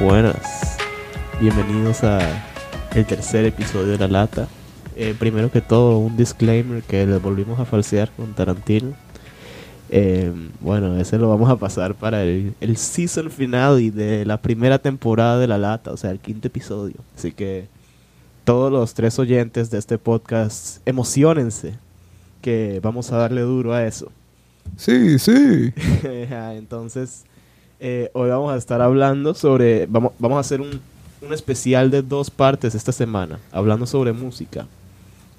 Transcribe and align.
Buenas, 0.00 0.78
bienvenidos 1.40 2.04
a 2.04 2.20
el 2.94 3.04
tercer 3.04 3.44
episodio 3.44 3.88
de 3.88 3.98
La 3.98 4.06
Lata. 4.06 4.46
Eh, 4.94 5.12
primero 5.18 5.50
que 5.50 5.60
todo, 5.60 5.98
un 5.98 6.16
disclaimer 6.16 6.84
que 6.84 7.04
le 7.04 7.18
volvimos 7.18 7.58
a 7.58 7.64
falsear 7.64 8.08
con 8.12 8.32
Tarantino. 8.32 8.92
Eh, 9.90 10.32
bueno, 10.60 10.96
ese 10.98 11.18
lo 11.18 11.28
vamos 11.28 11.50
a 11.50 11.56
pasar 11.56 11.96
para 11.96 12.22
el, 12.22 12.54
el 12.60 12.76
season 12.76 13.28
final 13.28 13.80
y 13.80 13.90
de 13.90 14.24
la 14.24 14.40
primera 14.40 14.78
temporada 14.78 15.36
de 15.40 15.48
La 15.48 15.58
Lata, 15.58 15.90
o 15.90 15.96
sea, 15.96 16.12
el 16.12 16.20
quinto 16.20 16.46
episodio. 16.46 16.94
Así 17.16 17.32
que 17.32 17.66
todos 18.44 18.70
los 18.70 18.94
tres 18.94 19.18
oyentes 19.18 19.68
de 19.68 19.78
este 19.78 19.98
podcast, 19.98 20.80
emocionense, 20.86 21.74
que 22.40 22.78
vamos 22.84 23.10
a 23.10 23.16
darle 23.16 23.40
duro 23.40 23.74
a 23.74 23.84
eso. 23.84 24.12
Sí, 24.76 25.18
sí. 25.18 25.72
Entonces, 26.54 27.24
eh, 27.80 28.10
hoy 28.12 28.30
vamos 28.30 28.52
a 28.52 28.56
estar 28.56 28.80
hablando 28.80 29.34
sobre, 29.34 29.86
vamos, 29.86 30.12
vamos 30.18 30.36
a 30.36 30.40
hacer 30.40 30.60
un, 30.60 30.80
un 31.22 31.32
especial 31.32 31.90
de 31.90 32.02
dos 32.02 32.30
partes 32.30 32.74
esta 32.74 32.92
semana, 32.92 33.38
hablando 33.52 33.86
sobre 33.86 34.12
música. 34.12 34.66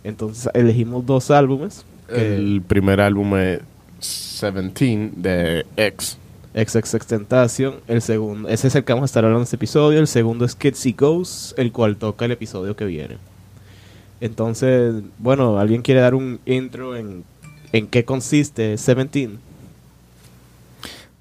Entonces, 0.03 0.49
elegimos 0.53 1.05
dos 1.05 1.31
álbumes. 1.31 1.85
El 2.07 2.63
primer 2.65 3.01
álbum 3.01 3.35
es 3.35 3.59
17 3.99 5.11
de 5.15 5.65
X. 5.77 6.17
XX 6.55 7.05
Tentacion. 7.05 7.75
El 7.87 8.01
segundo, 8.01 8.49
ese 8.49 8.67
es 8.67 8.75
el 8.75 8.83
que 8.83 8.93
vamos 8.93 9.03
a 9.03 9.11
estar 9.11 9.23
hablando 9.23 9.41
en 9.41 9.43
este 9.43 9.57
episodio. 9.57 9.99
El 9.99 10.07
segundo 10.07 10.45
es 10.45 10.55
Kids 10.55 10.85
y 10.85 10.93
Ghosts, 10.93 11.53
el 11.57 11.71
cual 11.71 11.97
toca 11.97 12.25
el 12.25 12.31
episodio 12.31 12.75
que 12.75 12.85
viene. 12.85 13.17
Entonces, 14.21 14.95
bueno, 15.17 15.59
¿alguien 15.59 15.81
quiere 15.81 16.01
dar 16.01 16.15
un 16.15 16.39
intro 16.45 16.95
en, 16.95 17.23
en 17.71 17.87
qué 17.87 18.03
consiste 18.03 18.69
17? 18.69 19.29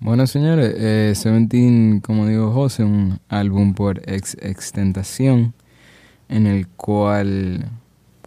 Bueno, 0.00 0.28
señores, 0.28 0.74
eh, 0.76 1.12
Seventeen, 1.16 2.00
como 2.00 2.26
dijo 2.26 2.52
José, 2.52 2.84
un 2.84 3.18
álbum 3.28 3.74
por 3.74 4.00
ex 4.08 4.36
extentación, 4.40 5.54
en 6.28 6.46
el 6.46 6.68
cual, 6.68 7.68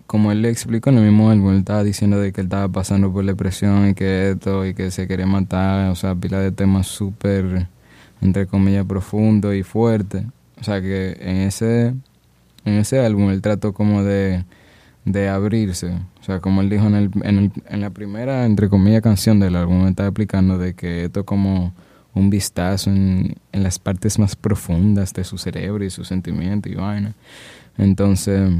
como 0.07 0.31
él 0.33 0.41
le 0.41 0.49
explicó 0.49 0.89
en 0.89 0.97
el 0.97 1.05
mismo 1.05 1.29
álbum, 1.29 1.51
él 1.51 1.59
estaba 1.59 1.83
diciendo 1.83 2.19
de 2.19 2.33
que 2.33 2.41
él 2.41 2.47
estaba 2.47 2.67
pasando 2.69 3.13
por 3.13 3.25
depresión 3.25 3.89
y 3.89 3.93
que 3.93 4.31
esto, 4.31 4.65
y 4.65 4.73
que 4.73 4.91
se 4.91 5.07
quería 5.07 5.27
matar, 5.27 5.89
o 5.91 5.95
sea, 5.95 6.13
pila 6.15 6.39
de 6.39 6.51
temas 6.51 6.87
súper, 6.87 7.67
entre 8.21 8.47
comillas, 8.47 8.85
profundo 8.85 9.53
y 9.53 9.63
fuerte. 9.63 10.27
O 10.59 10.63
sea, 10.65 10.81
que 10.81 11.17
en 11.21 11.37
ese, 11.37 11.87
en 12.65 12.73
ese 12.75 12.99
álbum 13.05 13.29
él 13.31 13.41
trató 13.41 13.73
como 13.73 14.03
de, 14.03 14.43
de 15.05 15.29
abrirse. 15.29 15.93
O 16.21 16.23
sea, 16.23 16.39
como 16.39 16.61
él 16.61 16.69
dijo 16.69 16.85
en, 16.85 16.95
el, 16.95 17.11
en, 17.23 17.37
el- 17.39 17.51
en 17.67 17.81
la 17.81 17.89
primera, 17.89 18.45
entre 18.45 18.69
comillas, 18.69 19.01
canción 19.01 19.39
del 19.39 19.55
álbum, 19.55 19.87
estaba 19.87 20.07
explicando 20.09 20.57
de 20.57 20.75
que 20.75 21.05
esto 21.05 21.21
es 21.21 21.25
como 21.25 21.73
un 22.13 22.29
vistazo 22.29 22.91
en, 22.91 23.35
en 23.51 23.63
las 23.63 23.79
partes 23.79 24.19
más 24.19 24.35
profundas 24.35 25.13
de 25.13 25.23
su 25.23 25.37
cerebro 25.37 25.83
y 25.83 25.89
sus 25.89 26.07
sentimientos 26.07 26.71
y 26.71 26.75
vaina. 26.75 27.15
Entonces, 27.77 28.51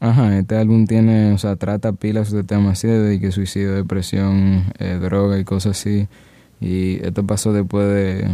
ajá, 0.00 0.36
este 0.38 0.56
álbum 0.56 0.86
tiene, 0.86 1.32
o 1.32 1.38
sea, 1.38 1.54
trata 1.56 1.92
pilas 1.92 2.32
de 2.32 2.42
temas 2.44 2.72
así, 2.78 2.88
de 2.88 3.20
que 3.20 3.30
suicidio, 3.30 3.74
depresión, 3.74 4.64
eh, 4.78 4.98
droga 5.00 5.38
y 5.38 5.44
cosas 5.44 5.78
así. 5.78 6.08
Y 6.60 6.96
esto 7.04 7.24
pasó 7.24 7.52
después 7.52 7.86
de, 7.88 8.28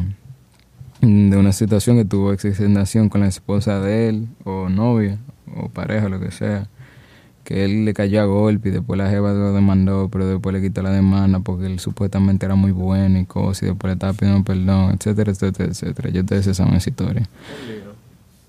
de 1.02 1.36
una 1.36 1.52
situación 1.52 1.96
que 1.98 2.04
tuvo 2.06 2.32
exendación 2.32 3.08
con 3.10 3.20
la 3.20 3.26
esposa 3.28 3.80
de 3.80 4.08
él, 4.08 4.28
o 4.44 4.68
novia, 4.70 5.18
o 5.54 5.68
pareja, 5.68 6.08
lo 6.08 6.18
que 6.20 6.30
sea 6.30 6.68
que 7.44 7.64
él 7.64 7.84
le 7.84 7.94
cayó 7.94 8.22
a 8.22 8.24
golpe 8.24 8.70
y 8.70 8.72
después 8.72 8.98
la 8.98 9.08
jeva 9.10 9.32
lo 9.32 9.52
demandó, 9.52 10.08
pero 10.08 10.26
después 10.26 10.54
le 10.54 10.62
quitó 10.62 10.82
la 10.82 10.90
demanda 10.90 11.40
porque 11.40 11.66
él 11.66 11.78
supuestamente 11.78 12.46
era 12.46 12.54
muy 12.54 12.72
bueno 12.72 13.18
y 13.18 13.26
cosas, 13.26 13.64
y 13.64 13.66
después 13.66 13.90
le 13.90 13.92
estaba 13.94 14.12
pidiendo 14.14 14.42
perdón, 14.42 14.96
etcétera, 14.98 15.30
etcétera, 15.30 15.70
etcétera. 15.70 16.10
Ya 16.10 16.20
ustedes 16.22 16.56
saben 16.56 16.74
esa 16.74 16.90
historia. 16.90 17.28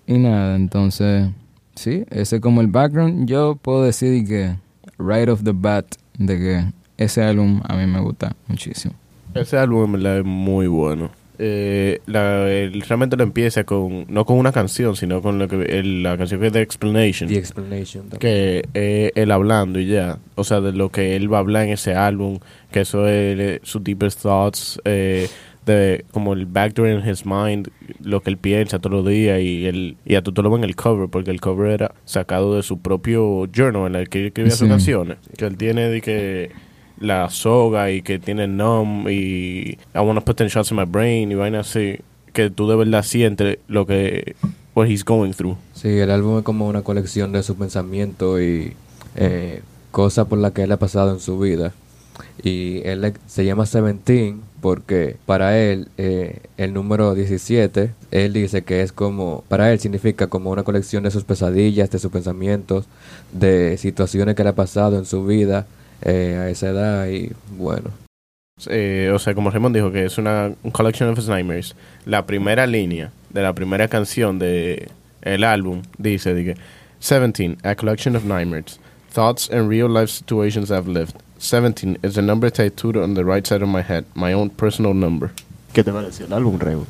Y 0.08 0.18
nada, 0.18 0.56
entonces, 0.56 1.30
sí, 1.76 2.06
ese 2.10 2.38
es 2.38 2.42
como 2.42 2.62
el 2.62 2.68
background. 2.68 3.28
Yo 3.28 3.56
puedo 3.56 3.84
decir 3.84 4.26
que, 4.28 4.56
right 4.98 5.28
off 5.30 5.44
the 5.44 5.52
bat, 5.54 5.86
de 6.18 6.38
que 6.38 6.66
ese 6.98 7.24
álbum 7.24 7.62
a 7.68 7.76
mí 7.76 7.86
me 7.86 8.00
gusta 8.00 8.36
muchísimo. 8.48 8.94
Ese 9.34 9.58
álbum 9.58 9.84
en 9.86 9.92
verdad 9.92 10.20
es 10.20 10.26
muy 10.26 10.68
bueno. 10.68 11.10
Eh, 11.40 12.00
la- 12.06 12.50
él 12.52 12.82
realmente 12.82 13.18
lo 13.18 13.24
empieza 13.24 13.64
con, 13.64 14.06
no 14.10 14.26
con 14.26 14.38
una 14.38 14.52
canción, 14.52 14.96
sino 14.96 15.22
con 15.22 15.40
lo 15.40 15.48
que, 15.48 15.56
el- 15.80 16.04
la 16.04 16.18
canción 16.18 16.40
que 16.40 16.48
es 16.48 16.54
The 16.54 16.62
Explanation. 16.62 17.30
The 17.30 17.38
Explanation. 17.38 18.10
también. 18.10 18.20
que 18.20 18.66
es 18.74 19.12
él 19.16 19.32
hablando 19.32 19.80
y 19.80 19.88
ya. 19.88 20.20
O 20.36 20.44
sea, 20.44 20.62
de 20.62 20.72
lo 20.72 20.90
que 20.90 21.16
él 21.16 21.32
va 21.32 21.38
a 21.38 21.40
hablar 21.42 21.64
en 21.64 21.70
ese 21.74 21.94
álbum, 21.96 22.40
que 22.72 22.82
eso 22.82 23.08
es 23.08 23.40
eh, 23.40 23.60
sus 23.64 23.84
deepest 23.84 24.22
thoughts, 24.22 24.80
eh, 24.86 25.28
de 25.66 26.06
como 26.12 26.34
el 26.34 26.46
backdoor 26.46 26.88
in 26.90 27.10
his 27.10 27.26
mind, 27.26 27.70
lo 28.04 28.22
que 28.22 28.30
él 28.30 28.38
piensa 28.38 28.78
todos 28.78 28.98
los 29.04 29.08
días 29.12 29.42
y 29.42 29.66
él 29.66 29.98
y 30.06 30.14
a 30.14 30.22
tú 30.22 30.32
te 30.32 30.44
lo 30.44 30.52
ves 30.52 30.60
en 30.60 30.64
el 30.66 30.76
cover, 30.76 31.10
porque 31.10 31.32
el 31.32 31.42
cover 31.42 31.72
era 31.72 31.96
sacado 32.06 32.56
de 32.56 32.62
su 32.62 32.80
propio 32.80 33.48
journal 33.52 33.88
en 33.88 33.96
el 33.96 34.08
que 34.10 34.20
él 34.20 34.26
escribía 34.28 34.52
sus 34.52 34.68
canciones. 34.70 35.18
Que 35.36 35.46
él 35.46 35.58
tiene 35.58 35.90
de 35.90 36.02
que 36.02 36.52
la 37.00 37.30
soga 37.30 37.92
y 37.92 38.02
que 38.02 38.20
tiene 38.20 38.48
numb 38.48 39.10
y 39.10 39.78
I 39.94 40.00
wanna 40.00 40.22
put 40.22 40.38
10 40.38 40.52
shots 40.52 40.72
in 40.72 40.78
my 40.78 40.86
brain 40.86 41.32
y 41.32 41.36
vaina 41.36 41.62
así. 41.62 42.00
Que 42.34 42.50
tú 42.50 42.68
de 42.68 42.76
verdad 42.76 43.04
sientes 43.04 43.60
lo 43.68 43.86
que, 43.86 44.36
what 44.74 44.88
he's 44.88 45.06
going 45.06 45.32
through. 45.32 45.58
Sí, 45.74 45.88
el 45.88 46.12
álbum 46.12 46.40
es 46.40 46.44
como 46.44 46.68
una 46.68 46.82
colección 46.82 47.32
de 47.32 47.44
sus 47.44 47.56
pensamientos 47.56 48.42
y 48.42 48.74
eh, 49.16 49.62
cosas 49.92 50.28
por 50.28 50.40
las 50.40 50.52
que 50.52 50.64
él 50.64 50.72
ha 50.72 50.78
pasado 50.78 51.14
en 51.14 51.20
su 51.20 51.40
vida. 51.40 51.74
Y 52.44 52.82
él 52.86 53.14
se 53.28 53.46
llama 53.46 53.66
Seventeen 53.66 54.42
porque 54.62 55.18
para 55.26 55.58
él 55.60 55.90
eh, 55.98 56.42
el 56.58 56.74
número 56.74 57.14
17, 57.14 57.92
él 58.12 58.34
dice 58.34 58.64
que 58.64 58.82
es 58.82 58.92
como, 58.92 59.44
para 59.48 59.72
él 59.72 59.80
significa 59.80 60.28
como 60.28 60.50
una 60.50 60.64
colección 60.64 61.04
de 61.04 61.12
sus 61.12 61.24
pesadillas, 61.24 61.92
de 61.92 62.00
sus 62.00 62.12
pensamientos, 62.12 62.86
de 63.32 63.78
situaciones 63.78 64.36
que 64.36 64.44
le 64.44 64.50
ha 64.50 64.56
pasado 64.56 64.98
en 64.98 65.06
su 65.06 65.26
vida 65.26 65.68
eh, 66.02 66.38
a 66.40 66.50
esa 66.50 66.70
edad 66.70 67.08
y 67.08 67.32
bueno. 67.58 67.92
Eh, 68.68 69.12
o 69.14 69.20
sea, 69.20 69.36
como 69.36 69.50
Raymond 69.50 69.76
dijo, 69.76 69.92
que 69.92 70.06
es 70.06 70.18
una 70.18 70.52
un 70.64 70.72
collection 70.72 71.10
of 71.10 71.18
his 71.20 71.28
nightmares. 71.28 71.76
La 72.06 72.26
primera 72.26 72.66
línea 72.66 73.12
de 73.30 73.42
la 73.42 73.54
primera 73.54 73.88
canción 73.88 74.40
de 74.40 74.90
el 75.22 75.44
álbum 75.44 75.82
dice, 75.98 76.34
dice 76.34 76.56
17, 77.00 77.58
a 77.64 77.76
collection 77.76 78.16
of 78.16 78.24
nightmares. 78.24 78.80
Thoughts 79.12 79.50
and 79.50 79.70
real 79.70 79.90
life 79.90 80.10
situations 80.10 80.72
I've 80.72 80.88
lived. 80.88 81.16
17 81.40 81.98
is 82.02 82.16
the 82.16 82.22
number 82.22 82.50
tattooed 82.50 82.98
on 82.98 83.14
the 83.14 83.24
right 83.24 83.46
side 83.46 83.62
of 83.62 83.70
my 83.70 83.82
head, 83.82 84.06
my 84.16 84.34
own 84.34 84.50
personal 84.50 84.94
number. 84.94 85.32
¿Qué 85.74 85.84
te 85.84 85.92
pareció 85.92 86.26
el 86.26 86.34
álbum, 86.34 86.58
Rebo? 86.58 86.86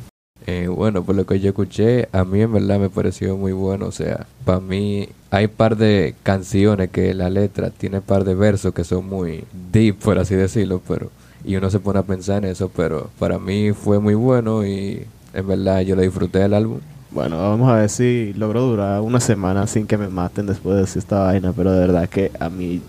Eh, 0.48 0.68
bueno, 0.68 1.04
por 1.04 1.16
lo 1.16 1.26
que 1.26 1.40
yo 1.40 1.50
escuché, 1.50 2.08
a 2.12 2.24
mí 2.24 2.42
en 2.42 2.54
verdad 2.54 2.80
me 2.80 2.90
pareció 2.90 3.36
muy 3.36 3.52
bueno. 3.52 3.88
O 3.88 3.92
sea, 3.92 4.28
para 4.44 4.60
mí 4.60 5.10
hay 5.36 5.50
par 5.50 5.76
de 5.76 6.16
canciones 6.24 6.90
que 6.92 7.14
la 7.14 7.30
letra 7.30 7.70
tiene 7.70 8.00
par 8.00 8.24
de 8.24 8.36
versos 8.36 8.74
que 8.74 8.86
son 8.86 9.10
muy 9.10 9.44
deep, 9.74 9.98
por 9.98 10.18
así 10.18 10.34
decirlo, 10.34 10.82
pero 10.88 11.12
y 11.44 11.58
uno 11.58 11.70
se 11.70 11.82
pone 11.82 12.00
a 12.00 12.04
pensar 12.04 12.46
en 12.46 12.52
eso, 12.52 12.72
pero 12.74 13.10
para 13.20 13.38
mí 13.38 13.74
fue 13.74 14.00
muy 14.00 14.14
bueno 14.14 14.66
y 14.66 15.06
en 15.34 15.48
verdad 15.48 15.82
yo 15.82 15.98
lo 15.98 16.04
disfruté 16.04 16.40
del 16.40 16.54
álbum. 16.54 16.80
Bueno, 17.12 17.38
vamos 17.38 17.70
a 17.70 17.76
ver 17.76 17.90
si 17.90 18.34
logro 18.38 18.62
durar 18.62 19.02
una 19.02 19.20
semana 19.20 19.68
sin 19.68 19.88
que 19.88 19.98
me 19.98 20.08
maten 20.08 20.46
después 20.46 20.76
de 20.76 20.82
decir 20.82 21.00
esta 21.00 21.20
vaina, 21.20 21.52
pero 21.52 21.74
de 21.74 21.80
verdad 21.80 22.08
que 22.08 22.32
a 22.40 22.50
mí 22.50 22.82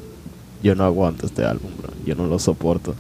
yo 0.63 0.77
no 0.77 0.85
aguanto 0.85 1.27
este 1.27 1.45
álbum, 1.45 1.71
bro. 1.77 1.91
yo 2.05 2.15
no 2.15 2.29
lo 2.29 2.39
soporto. 2.39 2.95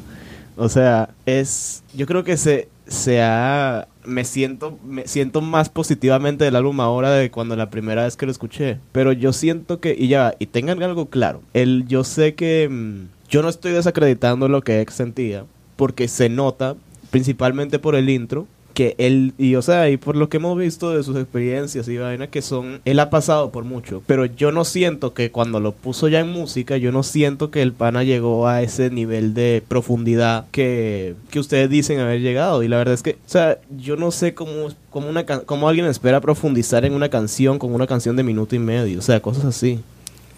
O 0.56 0.68
sea, 0.68 1.10
es 1.24 1.84
yo 1.94 2.06
creo 2.06 2.24
que 2.24 2.36
se 2.36 2.68
se 2.88 3.22
ha 3.22 3.86
me 4.06 4.24
siento 4.24 4.78
me 4.84 5.06
siento 5.06 5.40
más 5.40 5.68
positivamente 5.68 6.44
del 6.44 6.56
álbum 6.56 6.80
ahora 6.80 7.10
de 7.10 7.30
cuando 7.30 7.56
la 7.56 7.70
primera 7.70 8.04
vez 8.04 8.16
que 8.16 8.26
lo 8.26 8.32
escuché, 8.32 8.78
pero 8.92 9.12
yo 9.12 9.32
siento 9.32 9.80
que 9.80 9.94
y 9.98 10.08
ya 10.08 10.34
y 10.38 10.46
tengan 10.46 10.82
algo 10.82 11.06
claro, 11.06 11.42
el 11.52 11.86
yo 11.86 12.04
sé 12.04 12.34
que 12.34 12.68
mm, 12.70 13.28
yo 13.28 13.42
no 13.42 13.48
estoy 13.48 13.72
desacreditando 13.72 14.48
lo 14.48 14.62
que 14.62 14.80
X 14.80 14.96
sentía 14.96 15.44
porque 15.76 16.08
se 16.08 16.28
nota 16.28 16.76
principalmente 17.10 17.78
por 17.78 17.94
el 17.94 18.08
intro 18.08 18.46
que 18.76 18.94
él, 18.98 19.32
y 19.38 19.54
o 19.54 19.62
sea, 19.62 19.88
y 19.88 19.96
por 19.96 20.16
lo 20.16 20.28
que 20.28 20.36
hemos 20.36 20.58
visto 20.58 20.90
de 20.90 21.02
sus 21.02 21.16
experiencias 21.16 21.88
y 21.88 21.96
vainas 21.96 22.28
que 22.28 22.42
son, 22.42 22.82
él 22.84 23.00
ha 23.00 23.08
pasado 23.08 23.50
por 23.50 23.64
mucho, 23.64 24.02
pero 24.06 24.26
yo 24.26 24.52
no 24.52 24.66
siento 24.66 25.14
que 25.14 25.30
cuando 25.30 25.60
lo 25.60 25.72
puso 25.72 26.08
ya 26.08 26.20
en 26.20 26.28
música, 26.28 26.76
yo 26.76 26.92
no 26.92 27.02
siento 27.02 27.50
que 27.50 27.62
el 27.62 27.72
pana 27.72 28.04
llegó 28.04 28.46
a 28.48 28.60
ese 28.60 28.90
nivel 28.90 29.32
de 29.32 29.62
profundidad 29.66 30.44
que, 30.52 31.14
que 31.30 31.40
ustedes 31.40 31.70
dicen 31.70 32.00
haber 32.00 32.20
llegado, 32.20 32.62
y 32.62 32.68
la 32.68 32.76
verdad 32.76 32.92
es 32.92 33.02
que, 33.02 33.12
o 33.12 33.28
sea, 33.28 33.58
yo 33.78 33.96
no 33.96 34.10
sé 34.10 34.34
cómo, 34.34 34.68
cómo, 34.90 35.08
una, 35.08 35.24
cómo 35.24 35.70
alguien 35.70 35.86
espera 35.86 36.20
profundizar 36.20 36.84
en 36.84 36.92
una 36.92 37.08
canción 37.08 37.58
con 37.58 37.72
una 37.72 37.86
canción 37.86 38.14
de 38.14 38.24
minuto 38.24 38.56
y 38.56 38.58
medio, 38.58 38.98
o 38.98 39.02
sea, 39.02 39.20
cosas 39.20 39.46
así. 39.46 39.80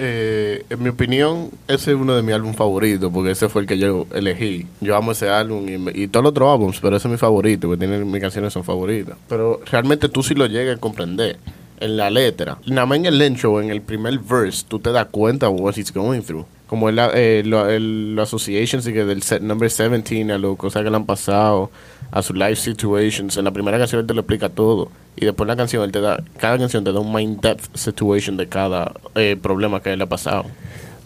Eh, 0.01 0.65
en 0.71 0.81
mi 0.81 0.91
opinión, 0.91 1.51
ese 1.67 1.91
es 1.91 1.97
uno 1.97 2.15
de 2.15 2.23
mis 2.23 2.33
álbumes 2.33 2.57
favoritos, 2.57 3.11
porque 3.13 3.33
ese 3.33 3.49
fue 3.49 3.63
el 3.63 3.69
que 3.69 3.79
yo 3.79 4.07
elegí. 4.15 4.67
Yo 4.81 4.97
amo 4.97 5.11
ese 5.11 5.29
álbum 5.29 5.69
y, 5.69 6.03
y 6.03 6.07
todos 6.07 6.23
los 6.23 6.31
otros 6.31 6.53
álbumes, 6.53 6.79
pero 6.81 6.97
ese 6.97 7.09
es 7.09 7.13
mi 7.13 7.19
favorito, 7.19 7.67
porque 7.67 7.87
tiene, 7.87 8.05
mis 8.05 8.21
canciones 8.21 8.53
son 8.53 8.63
favoritas. 8.63 9.17
Pero 9.29 9.61
realmente 9.71 10.09
tú 10.09 10.23
sí 10.23 10.35
lo 10.35 10.47
llegas 10.47 10.77
a 10.77 10.81
comprender. 10.81 11.39
En 11.81 11.97
la 11.97 12.11
letra. 12.11 12.59
Nada 12.67 12.87
más 12.87 12.99
en 12.99 13.07
el 13.07 13.23
intro, 13.23 13.61
en 13.61 13.71
el 13.71 13.81
primer 13.81 14.19
verse, 14.19 14.65
tú 14.67 14.79
te 14.79 14.93
das 14.93 15.07
cuenta 15.07 15.49
what 15.49 15.77
he's 15.77 15.93
going 15.93 16.23
through. 16.23 16.47
Como 16.67 16.91
el, 16.91 16.99
eh, 16.99 17.43
lo, 17.47 17.69
el, 17.69 18.15
lo 18.15 18.23
association 18.23 18.83
sí 18.83 18.93
que 18.93 19.05
del 19.05 19.23
set 19.23 19.41
number 19.41 19.71
17, 19.71 20.31
a 20.31 20.39
las 20.39 20.57
cosas 20.57 20.85
que 20.85 20.91
le 20.91 20.97
han 20.97 21.07
pasado, 21.07 21.71
a 22.11 22.23
su 22.23 22.35
life 22.35 22.57
situations. 22.57 23.37
En 23.37 23.45
la 23.45 23.51
primera 23.53 23.79
canción 23.79 24.01
él 24.01 24.07
te 24.07 24.15
lo 24.15 24.21
explica 24.21 24.51
todo. 24.51 24.91
Y 25.17 25.25
después 25.25 25.47
la 25.47 25.57
canción 25.57 25.83
él 25.83 25.93
te 25.93 26.01
da, 26.01 26.23
cada 26.37 26.59
canción 26.59 26.85
te 26.85 26.93
da 26.93 27.01
un 27.01 27.13
mind 27.13 27.41
depth 27.41 27.75
situation 27.75 28.37
de 28.37 28.49
cada 28.49 28.93
eh, 29.15 29.37
problema 29.41 29.81
que 29.81 29.93
él 29.93 30.03
ha 30.03 30.07
pasado. 30.07 30.45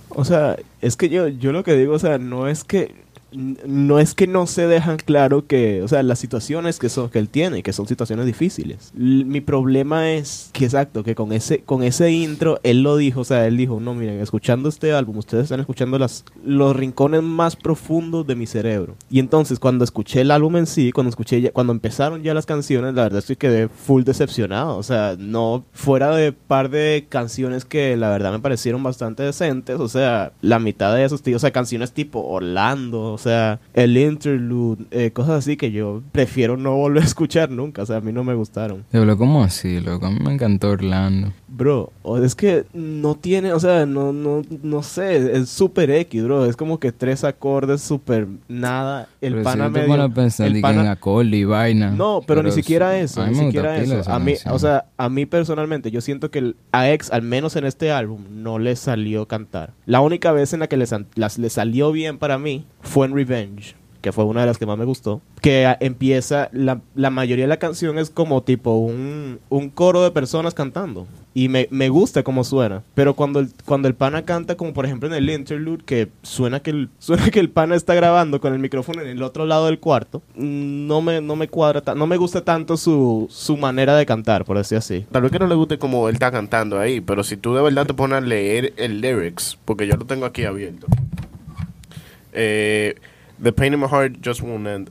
O 0.09 0.25
sea, 0.25 0.57
es 0.81 0.97
que 0.97 1.09
yo, 1.09 1.29
yo 1.29 1.53
lo 1.53 1.63
que 1.63 1.75
digo, 1.75 1.95
o 1.95 1.99
sea, 1.99 2.19
no 2.19 2.49
es 2.49 2.65
que 2.65 2.95
no 3.33 3.99
es 3.99 4.15
que 4.15 4.27
no 4.27 4.47
se 4.47 4.67
dejan 4.67 4.99
claro 4.99 5.47
que, 5.47 5.83
o 5.83 5.89
sea, 5.89 6.03
las 6.03 6.19
situaciones 6.19 6.79
que 6.79 6.89
son 6.89 7.11
que 7.11 7.19
él 7.19 7.29
tiene, 7.29 7.63
que 7.63 7.73
son 7.73 7.87
situaciones 7.87 8.27
difíciles. 8.27 8.93
Mi 8.95 9.41
problema 9.41 10.13
es 10.13 10.51
que 10.53 10.65
exacto, 10.65 11.05
que 11.05 11.15
con 11.15 11.33
ese 11.33 11.61
con 11.63 11.83
ese 11.83 12.11
intro 12.11 12.61
él 12.63 12.83
lo 12.83 12.97
dijo, 12.97 13.21
o 13.21 13.25
sea, 13.25 13.47
él 13.47 13.57
dijo, 13.57 13.81
"No, 13.81 13.95
miren, 13.95 14.21
escuchando 14.21 14.69
este 14.69 14.93
álbum, 14.93 15.19
ustedes 15.19 15.45
están 15.45 15.61
escuchando 15.61 15.99
las 15.99 16.25
los 16.45 16.75
rincones 16.77 17.23
más 17.23 17.57
profundos 17.57 18.27
de 18.27 18.37
mi 18.37 18.47
cerebro." 18.47 18.97
Y 19.11 19.19
entonces 19.19 19.59
cuando 19.59 19.85
escuché 19.85 20.21
el 20.21 20.31
álbum 20.31 20.57
en 20.57 20.67
sí, 20.67 20.93
cuando 20.93 21.11
escuché 21.11 21.51
cuando 21.53 21.73
empezaron 21.73 22.23
ya 22.23 22.35
las 22.35 22.47
canciones, 22.47 22.95
la 22.95 23.05
verdad 23.05 23.19
es 23.21 23.27
que 23.27 23.37
quedé 23.37 23.69
full 23.69 24.03
decepcionado, 24.03 24.77
o 24.77 24.83
sea, 24.83 25.17
no 25.19 25.65
fuera 25.73 26.15
de 26.15 26.33
par 26.33 26.71
de 26.71 27.07
canciones 27.09 27.65
que 27.65 27.97
la 27.97 28.11
verdad 28.11 28.33
me 28.33 28.41
parecieron 28.41 28.83
bastante 28.83 29.23
decentes, 29.23 29.81
o 29.81 29.89
sea, 29.89 30.33
la 30.41 30.59
mitad 30.59 30.95
de 30.95 31.05
esos, 31.05 31.23
tío, 31.23 31.37
o 31.37 31.41
sea, 31.41 31.51
canciones 31.51 31.93
tipo 31.93 32.21
Orlando, 32.21 33.19
sea, 33.23 33.61
el 33.75 33.97
interlude, 33.97 34.85
eh, 34.91 35.11
cosas 35.13 35.39
así 35.39 35.57
que 35.57 35.73
yo 35.73 36.03
prefiero 36.13 36.57
no 36.57 36.77
volver 36.77 37.03
a 37.03 37.07
escuchar 37.07 37.51
nunca, 37.51 37.83
o 37.83 37.87
sea, 37.87 37.97
a 37.97 38.01
mí 38.01 38.13
no 38.13 38.25
me 38.25 38.35
gustaron. 38.35 38.85
Diablo, 38.93 39.17
¿cómo 39.17 39.43
así, 39.43 39.81
loco? 39.81 40.07
A 40.07 40.11
mí 40.11 40.19
me 40.23 40.35
encantó 40.35 40.71
Orlando. 40.71 41.33
Bro, 41.49 41.93
es 42.23 42.35
que 42.35 42.65
no 42.73 43.15
tiene, 43.15 43.53
o 43.53 43.61
sea, 43.61 43.85
no, 43.85 44.13
no, 44.13 44.43
no 44.63 44.83
sé, 44.83 45.37
es 45.37 45.49
súper 45.51 45.91
X, 45.91 46.25
bro, 46.25 46.47
es 46.47 46.57
como 46.57 46.79
que 46.81 46.93
tres 46.93 47.25
acordes 47.25 47.83
súper 47.83 48.27
nada, 48.49 49.09
el 49.21 49.33
Pero 49.35 49.45
pana 49.45 49.67
si 49.67 49.73
medio... 49.73 50.11
pensar 50.15 50.47
el 50.47 50.53
que 50.55 50.59
en 50.59 50.63
pana- 50.63 50.91
acorde 50.93 51.37
y 51.37 51.45
vaina. 51.45 51.91
No, 51.91 52.23
pero, 52.27 52.43
ni 52.43 52.51
siquiera 52.53 52.99
eso, 52.99 53.27
ni 53.27 53.35
siquiera 53.35 53.77
eso. 53.77 54.03
A 54.11 54.19
mí, 54.19 54.33
canción. 54.33 54.55
o 54.55 54.59
sea, 54.59 54.87
a 54.97 55.09
mí 55.11 55.27
personalmente, 55.27 55.91
yo 55.91 56.01
siento 56.01 56.31
que 56.31 56.39
el- 56.39 56.57
a 56.73 56.91
X, 56.91 57.11
al 57.13 57.23
menos 57.23 57.55
en 57.57 57.65
este 57.67 57.93
álbum, 57.93 58.21
no 58.31 58.59
le 58.59 58.75
salió 58.77 59.29
cantar. 59.29 59.73
La 59.85 60.01
única 60.01 60.33
vez 60.33 60.55
en 60.55 60.61
la 60.61 60.69
que 60.69 60.77
le, 60.79 60.87
le 61.37 61.51
salió 61.51 61.93
bien 61.93 62.17
para 62.19 62.39
mí 62.39 62.65
fue 62.83 63.07
en 63.07 63.15
Revenge, 63.15 63.75
que 64.03 64.13
fue 64.13 64.25
una 64.25 64.41
de 64.41 64.47
las 64.49 64.59
que 64.59 64.67
más 64.67 64.77
me 64.77 64.85
gustó. 64.85 65.23
Que 65.41 65.77
empieza, 65.81 66.49
la, 66.53 66.81
la 66.95 67.11
mayoría 67.11 67.45
de 67.45 67.49
la 67.49 67.57
canción 67.57 67.99
es 67.99 68.11
como 68.11 68.43
tipo 68.43 68.75
un, 68.75 69.41
un 69.49 69.71
coro 69.71 70.03
de 70.03 70.11
personas 70.11 70.55
cantando. 70.55 71.07
Y 71.35 71.49
me, 71.49 71.67
me 71.71 71.89
gusta 71.89 72.23
cómo 72.23 72.45
suena. 72.45 72.83
Pero 72.95 73.15
cuando 73.15 73.41
el, 73.41 73.49
cuando 73.65 73.89
el 73.89 73.95
pana 73.95 74.25
canta, 74.25 74.57
como 74.57 74.73
por 74.75 74.85
ejemplo 74.85 75.09
en 75.09 75.15
el 75.15 75.31
interlude, 75.31 75.83
que 75.85 76.09
suena 76.23 76.61
que 76.61 76.71
el, 76.71 76.91
suena 76.99 77.31
que 77.31 77.41
el 77.41 77.49
pana 77.49 77.75
está 77.75 77.95
grabando 77.95 78.41
con 78.41 78.53
el 78.53 78.59
micrófono 78.59 79.01
en 79.03 79.09
el 79.09 79.23
otro 79.23 79.47
lado 79.47 79.67
del 79.67 79.79
cuarto, 79.79 80.21
no 80.37 81.01
me, 81.01 81.21
no 81.21 81.35
me 81.37 81.49
cuadra, 81.49 81.95
no 81.95 82.07
me 82.07 82.19
gusta 82.19 82.45
tanto 82.45 82.77
su, 82.77 83.27
su 83.31 83.57
manera 83.57 83.97
de 83.97 84.05
cantar, 84.05 84.45
por 84.45 84.59
decir 84.59 84.79
así. 84.79 85.07
Tal 85.11 85.23
vez 85.23 85.33
que 85.33 85.39
no 85.39 85.47
le 85.47 85.55
guste 85.55 85.79
como 85.79 86.09
él 86.09 86.15
está 86.15 86.31
cantando 86.31 86.79
ahí, 86.79 87.01
pero 87.01 87.25
si 87.25 87.37
tú 87.37 87.55
de 87.55 87.63
verdad 87.63 87.87
te 87.87 87.95
pones 87.95 88.19
a 88.19 88.21
leer 88.21 88.75
el 88.77 89.01
lyrics, 89.01 89.59
porque 89.65 89.87
yo 89.87 89.97
lo 89.97 90.05
tengo 90.05 90.27
aquí 90.27 90.45
abierto. 90.45 90.87
Eh, 92.33 92.95
The 93.43 93.53
pain 93.53 93.75
in 93.75 93.81
my 93.81 93.87
heart 93.89 94.17
just 94.25 94.41
won't 94.41 94.67
end. 94.69 94.91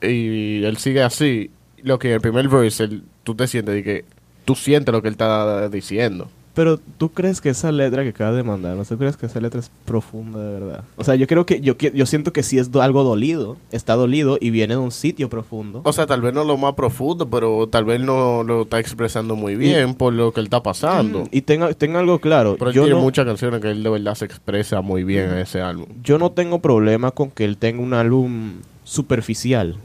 Y 0.00 0.64
él 0.64 0.76
sigue 0.78 1.02
así. 1.02 1.50
Lo 1.82 1.98
que 1.98 2.12
el 2.14 2.20
primer 2.20 2.48
verse, 2.48 2.84
él- 2.84 3.02
tú 3.22 3.34
te 3.36 3.46
sientes 3.46 3.74
de 3.74 3.82
que 3.84 4.04
tú 4.44 4.54
sientes 4.56 4.92
lo 4.92 5.00
que 5.02 5.08
él 5.08 5.12
está 5.14 5.68
diciendo. 5.68 6.28
Pero 6.54 6.78
tú 6.98 7.08
crees 7.12 7.40
que 7.40 7.48
esa 7.48 7.72
letra 7.72 8.02
que 8.02 8.10
acabas 8.10 8.36
de 8.36 8.42
mandar, 8.42 8.76
¿no 8.76 8.84
tú 8.84 8.98
crees 8.98 9.16
que 9.16 9.24
esa 9.24 9.40
letra 9.40 9.58
es 9.58 9.70
profunda 9.86 10.38
de 10.38 10.60
verdad? 10.60 10.84
O 10.96 11.04
sea, 11.04 11.14
yo 11.14 11.26
creo 11.26 11.46
que 11.46 11.62
yo, 11.62 11.78
yo 11.78 12.04
siento 12.04 12.34
que 12.34 12.42
sí 12.42 12.58
es 12.58 12.70
do- 12.70 12.82
algo 12.82 13.04
dolido, 13.04 13.56
está 13.70 13.94
dolido 13.94 14.36
y 14.38 14.50
viene 14.50 14.74
de 14.74 14.80
un 14.80 14.90
sitio 14.90 15.30
profundo. 15.30 15.80
O 15.84 15.92
sea, 15.94 16.06
tal 16.06 16.20
vez 16.20 16.34
no 16.34 16.44
lo 16.44 16.58
más 16.58 16.74
profundo, 16.74 17.30
pero 17.30 17.66
tal 17.68 17.86
vez 17.86 18.00
no 18.02 18.42
lo 18.44 18.62
está 18.62 18.78
expresando 18.80 19.34
muy 19.34 19.56
bien 19.56 19.94
por 19.94 20.12
lo 20.12 20.32
que 20.32 20.40
él 20.40 20.46
está 20.46 20.62
pasando. 20.62 21.20
Mm, 21.20 21.28
Y 21.32 21.40
tenga, 21.40 21.72
tenga 21.72 22.00
algo 22.00 22.18
claro, 22.18 22.56
Pero 22.58 22.70
yo 22.70 22.82
tiene 22.82 22.96
no, 22.98 23.02
muchas 23.02 23.24
canciones 23.24 23.60
que 23.62 23.70
él 23.70 23.82
de 23.82 23.88
verdad 23.88 24.14
se 24.14 24.26
expresa 24.26 24.82
muy 24.82 25.04
bien 25.04 25.30
en 25.30 25.38
ese 25.38 25.62
álbum. 25.62 25.86
yo 26.04 26.18
no 26.18 26.32
tengo 26.32 26.58
problema 26.58 27.12
con 27.12 27.30
que 27.30 27.46
él 27.46 27.56
tenga 27.56 27.80
un 27.82 27.94
álbum 27.94 28.56
superficial, 28.84 29.76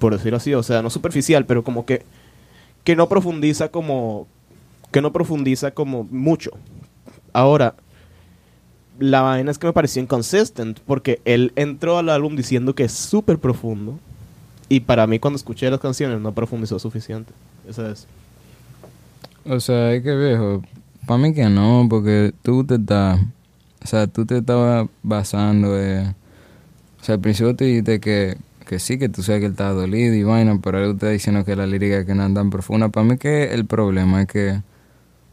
por 0.00 0.12
decirlo 0.12 0.38
así, 0.38 0.52
o 0.54 0.62
sea, 0.64 0.82
no 0.82 0.90
superficial, 0.90 1.46
pero 1.46 1.62
como 1.62 1.86
que 1.86 2.02
que 2.84 2.94
no 2.96 3.08
profundiza 3.08 3.68
como 3.70 4.26
que 4.96 5.02
no 5.02 5.12
profundiza 5.12 5.72
como 5.72 6.04
mucho. 6.04 6.52
Ahora, 7.34 7.74
la 8.98 9.20
vaina 9.20 9.50
es 9.50 9.58
que 9.58 9.66
me 9.66 9.74
pareció 9.74 10.00
inconsistent 10.00 10.80
porque 10.86 11.20
él 11.26 11.52
entró 11.54 11.98
al 11.98 12.08
álbum 12.08 12.34
diciendo 12.34 12.74
que 12.74 12.84
es 12.84 12.92
súper 12.92 13.36
profundo 13.38 13.98
y 14.70 14.80
para 14.80 15.06
mí 15.06 15.18
cuando 15.18 15.36
escuché 15.36 15.68
las 15.70 15.80
canciones 15.80 16.18
no 16.18 16.32
profundizó 16.32 16.78
suficiente. 16.78 17.30
Eso 17.68 17.86
es. 17.86 18.06
O 19.44 19.60
sea, 19.60 19.92
es 19.92 20.02
que 20.02 20.16
viejo, 20.16 20.62
para 21.06 21.18
mí 21.18 21.34
que 21.34 21.44
no, 21.50 21.86
porque 21.90 22.32
tú 22.40 22.64
te 22.64 22.76
estás, 22.76 23.20
o 23.84 23.86
sea, 23.86 24.06
tú 24.06 24.24
te 24.24 24.38
estabas 24.38 24.88
basando, 25.02 25.78
eh, 25.78 26.14
o 26.98 27.04
sea, 27.04 27.16
al 27.16 27.20
principio 27.20 27.54
te 27.54 27.66
dijiste 27.66 28.00
que, 28.00 28.38
que 28.66 28.78
sí, 28.78 28.98
que 28.98 29.10
tú 29.10 29.22
sabes 29.22 29.40
que 29.40 29.46
él 29.48 29.52
está 29.52 29.72
dolido 29.72 30.14
y 30.14 30.22
vaina, 30.22 30.58
pero 30.62 30.82
él 30.82 30.92
está 30.92 31.10
diciendo 31.10 31.44
que 31.44 31.54
la 31.54 31.66
lírica 31.66 32.06
que 32.06 32.14
no 32.14 32.26
es 32.26 32.32
tan 32.32 32.48
profunda. 32.48 32.88
Para 32.88 33.04
mí 33.04 33.18
que 33.18 33.52
el 33.52 33.66
problema 33.66 34.22
es 34.22 34.28
que, 34.28 34.62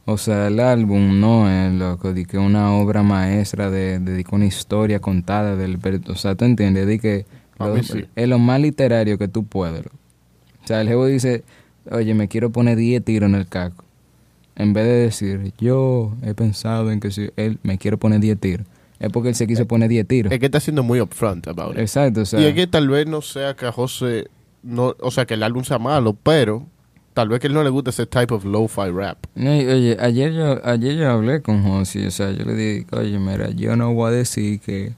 o 0.06 0.18
sea, 0.18 0.48
el 0.48 0.60
álbum 0.60 1.20
no 1.20 1.50
es 1.50 1.72
loco, 1.74 2.14
de 2.14 2.26
que 2.26 2.38
una 2.38 2.74
obra 2.74 3.04
maestra 3.04 3.70
de, 3.70 4.00
de, 4.00 4.14
de 4.14 4.24
que 4.24 4.36
una 4.36 4.46
historia 4.46 5.00
contada 5.00 5.56
del, 5.56 5.80
o 6.08 6.16
sea, 6.16 6.36
tú 6.36 6.46
entiendes, 6.46 6.88
de 6.88 7.00
que 7.00 7.26
A 7.58 7.68
lo- 7.68 7.76
mí 7.76 7.84
sí. 7.84 8.06
es 8.16 8.28
lo 8.28 8.40
más 8.40 8.60
literario 8.60 9.18
que 9.18 9.28
tú 9.28 9.46
puedes. 9.46 9.84
loco. 9.86 9.96
O 10.64 10.68
sea, 10.68 10.82
el 10.82 10.88
jefe 10.88 11.06
dice, 11.08 11.44
oye, 11.92 12.14
me 12.14 12.28
quiero 12.28 12.50
poner 12.52 12.78
10 12.78 13.04
tiros 13.04 13.30
en 13.30 13.36
el 13.36 13.48
caco. 13.48 13.84
En 14.56 14.72
vez 14.74 14.86
de 14.86 14.94
decir, 14.94 15.54
yo 15.58 16.14
he 16.22 16.34
pensado 16.34 16.92
en 16.92 17.00
que 17.00 17.10
si 17.12 17.30
él 17.38 17.58
me 17.64 17.78
quiero 17.78 17.98
poner 17.98 18.20
10 18.20 18.40
tiros. 18.40 18.68
Es 19.00 19.10
porque 19.12 19.30
él 19.30 19.36
se 19.36 19.48
quiso 19.48 19.66
poner 19.68 19.90
10 19.90 20.08
tiros. 20.08 20.32
Es 20.32 20.40
que 20.40 20.46
está 20.46 20.60
siendo 20.60 20.84
muy 20.84 21.02
upfront 21.02 21.48
about 21.48 21.74
it. 21.74 21.80
Exacto, 21.80 22.22
o 22.22 22.26
sea. 22.26 22.40
y 22.40 22.46
es 22.46 22.54
que 22.54 22.68
tal 22.68 22.88
vez 22.88 23.08
no 23.08 23.22
sea 23.22 23.56
que 23.56 23.66
a 23.66 23.72
José, 23.72 24.28
no, 24.62 24.96
o 25.00 25.12
sea, 25.12 25.26
que 25.26 25.34
el 25.34 25.44
álbum 25.44 25.64
sea 25.64 25.80
malo, 25.80 26.16
pero 26.24 26.66
tal 27.14 27.30
vez 27.30 27.40
que 27.40 27.48
él 27.48 27.54
no 27.54 27.64
le 27.64 27.70
guste 27.70 27.92
ese 27.92 28.06
type 28.06 28.34
of 28.34 28.44
lo-fi 28.46 28.90
rap. 28.94 29.18
No, 29.36 29.52
oye, 29.52 29.98
ayer 30.00 30.34
yo, 30.34 30.60
ayer 30.66 30.96
yo 30.96 31.10
hablé 31.12 31.42
con 31.42 31.64
José, 31.64 32.08
o 32.08 32.12
sea, 32.12 32.32
yo 32.32 32.44
le 32.46 32.54
dije, 32.54 32.86
oye, 32.92 33.20
mira, 33.20 33.50
yo 33.52 33.76
no 33.76 33.94
voy 33.94 34.10
a 34.10 34.12
decir 34.16 34.60
que 34.60 34.94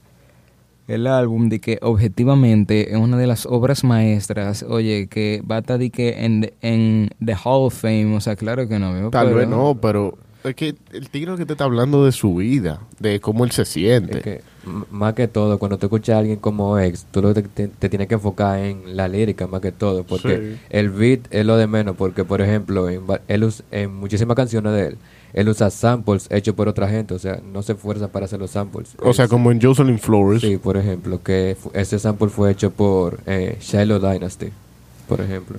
el 0.88 1.06
álbum 1.08 1.48
de 1.48 1.60
que 1.60 1.78
objetivamente 1.82 2.92
es 2.92 2.96
una 2.96 3.16
de 3.16 3.26
las 3.26 3.44
obras 3.46 3.82
maestras, 3.84 4.62
oye, 4.62 5.08
que 5.08 5.42
va 5.50 5.56
a 5.56 5.58
estar 5.58 5.78
de 5.78 5.90
que 5.90 6.24
en, 6.24 6.52
en 6.62 7.10
The 7.24 7.34
Hall 7.34 7.66
of 7.66 7.74
Fame, 7.80 8.14
o 8.16 8.20
sea, 8.20 8.36
claro 8.36 8.68
que 8.68 8.78
no 8.78 8.92
veo. 8.92 9.10
Tal 9.10 9.26
pero- 9.26 9.38
vez 9.38 9.48
no, 9.48 9.78
pero 9.80 10.16
es 10.44 10.54
que 10.54 10.76
el 10.92 11.10
tigre 11.10 11.36
que 11.36 11.44
te 11.44 11.54
está 11.54 11.64
hablando 11.64 12.04
de 12.04 12.12
su 12.12 12.36
vida, 12.36 12.80
de 13.00 13.18
cómo 13.20 13.44
él 13.44 13.50
se 13.50 13.64
siente. 13.64 14.18
Es 14.18 14.22
que, 14.24 14.30
m- 14.34 14.42
más 14.90 15.14
que 15.14 15.28
todo, 15.28 15.58
cuando 15.58 15.78
tú 15.78 15.86
escuchas 15.86 16.16
a 16.16 16.18
alguien 16.18 16.36
como 16.38 16.78
ex, 16.78 17.06
tú 17.10 17.22
lo 17.22 17.32
que 17.32 17.42
te, 17.42 17.68
te 17.68 17.88
tienes 17.88 18.08
que 18.08 18.14
enfocar 18.14 18.58
en 18.58 18.96
la 18.96 19.06
lírica 19.08 19.46
más 19.46 19.60
que 19.60 19.70
todo, 19.72 20.02
porque 20.04 20.36
Sí. 20.56 20.60
el 20.70 20.90
beat 20.90 21.20
es 21.30 21.46
lo 21.46 21.56
de 21.56 21.66
menos, 21.66 21.94
porque 21.96 22.24
por 22.24 22.40
ejemplo, 22.42 22.88
en, 22.88 23.02
él 23.28 23.44
us- 23.44 23.62
en 23.70 23.94
muchísimas 23.94 24.34
canciones 24.36 24.72
de 24.72 24.86
él, 24.88 24.98
él 25.34 25.48
usa 25.48 25.70
samples 25.70 26.26
hechos 26.30 26.54
por 26.54 26.66
otra 26.68 26.88
gente, 26.88 27.14
o 27.14 27.18
sea, 27.18 27.40
no 27.52 27.62
se 27.62 27.72
esfuerza 27.74 28.08
para 28.08 28.24
hacer 28.24 28.40
los 28.40 28.50
samples. 28.50 28.94
o 29.00 29.12
sea, 29.12 29.28
como 29.28 29.50
en 29.52 29.60
Jocelyn 29.60 29.98
Flores. 29.98 30.40
Sí, 30.42 30.56
por 30.56 30.76
ejemplo, 30.76 31.22
que 31.22 31.56
ese 31.72 31.98
sample 31.98 32.28
fue 32.28 32.50
hecho 32.50 32.70
por 32.70 33.20
eh, 33.26 33.58
Shiloh 33.60 33.98
Dynasty, 34.00 34.48
por 35.08 35.20
ejemplo. 35.20 35.58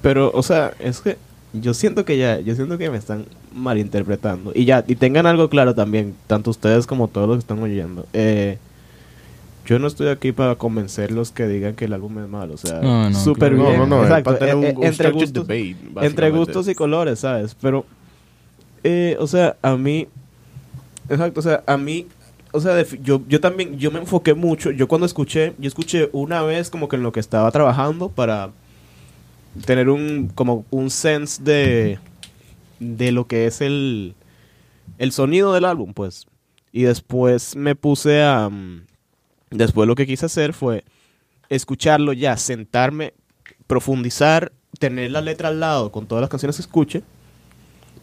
Pero, 0.00 0.30
o 0.34 0.42
sea, 0.42 0.72
es 0.80 1.00
que 1.00 1.16
yo 1.52 1.74
siento 1.74 2.04
que 2.04 2.16
ya, 2.18 2.40
yo 2.40 2.54
siento 2.54 2.76
que 2.78 2.90
me 2.90 2.96
están 2.96 3.24
malinterpretando. 3.54 4.52
Y 4.54 4.64
ya, 4.64 4.84
y 4.86 4.94
tengan 4.96 5.26
algo 5.26 5.48
claro 5.48 5.74
también, 5.74 6.14
tanto 6.26 6.50
ustedes 6.50 6.86
como 6.86 7.08
todos 7.08 7.28
los 7.28 7.36
que 7.36 7.40
están 7.40 7.62
oyendo. 7.62 8.06
Eh, 8.12 8.58
yo 9.66 9.78
no 9.78 9.86
estoy 9.86 10.08
aquí 10.08 10.32
para 10.32 10.56
convencerlos 10.56 11.30
que 11.30 11.46
digan 11.46 11.74
que 11.74 11.84
el 11.84 11.92
álbum 11.92 12.18
es 12.18 12.28
malo, 12.28 12.54
o 12.54 12.56
sea, 12.56 12.80
No, 12.80 13.08
no, 13.10 13.18
súper 13.18 13.54
claro. 13.54 13.64
bien. 13.68 13.78
No, 13.78 13.86
no, 13.86 14.02
Exacto, 14.02 14.24
para 14.24 14.38
tener 14.38 14.54
un- 14.56 14.76
un 14.78 14.84
entre 14.84 15.10
gustos, 15.12 15.46
debate, 15.46 15.76
entre 16.06 16.30
gustos 16.30 16.68
y 16.68 16.74
colores, 16.74 17.20
¿sabes? 17.20 17.56
Pero, 17.60 17.84
eh, 18.82 19.16
o 19.20 19.26
sea, 19.28 19.56
a 19.62 19.76
mí, 19.76 20.08
exacto, 21.08 21.38
o 21.40 21.42
sea, 21.44 21.62
a 21.66 21.76
mí, 21.76 22.06
o 22.50 22.60
sea, 22.60 22.84
yo, 23.02 23.22
yo 23.28 23.40
también, 23.40 23.78
yo 23.78 23.90
me 23.92 24.00
enfoqué 24.00 24.34
mucho, 24.34 24.72
yo 24.72 24.88
cuando 24.88 25.06
escuché, 25.06 25.54
yo 25.58 25.68
escuché 25.68 26.08
una 26.12 26.42
vez 26.42 26.68
como 26.68 26.88
que 26.88 26.96
en 26.96 27.04
lo 27.04 27.12
que 27.12 27.20
estaba 27.20 27.48
trabajando 27.52 28.08
para 28.08 28.50
tener 29.64 29.88
un, 29.90 30.28
como 30.34 30.64
un 30.70 30.90
sense 30.90 31.40
de, 31.42 31.98
de 32.82 33.12
lo 33.12 33.26
que 33.26 33.46
es 33.46 33.60
el, 33.60 34.14
el 34.98 35.12
sonido 35.12 35.52
del 35.52 35.64
álbum, 35.64 35.94
pues. 35.94 36.26
Y 36.72 36.82
después 36.82 37.54
me 37.56 37.74
puse 37.74 38.22
a, 38.22 38.48
mm, 38.48 38.86
después 39.50 39.86
lo 39.86 39.94
que 39.94 40.06
quise 40.06 40.26
hacer 40.26 40.52
fue 40.52 40.84
escucharlo 41.48 42.12
ya, 42.12 42.36
sentarme, 42.36 43.14
profundizar, 43.66 44.52
tener 44.78 45.10
la 45.10 45.20
letra 45.20 45.48
al 45.48 45.60
lado 45.60 45.92
con 45.92 46.06
todas 46.06 46.22
las 46.22 46.30
canciones 46.30 46.56
que 46.56 46.62
escuche 46.62 47.02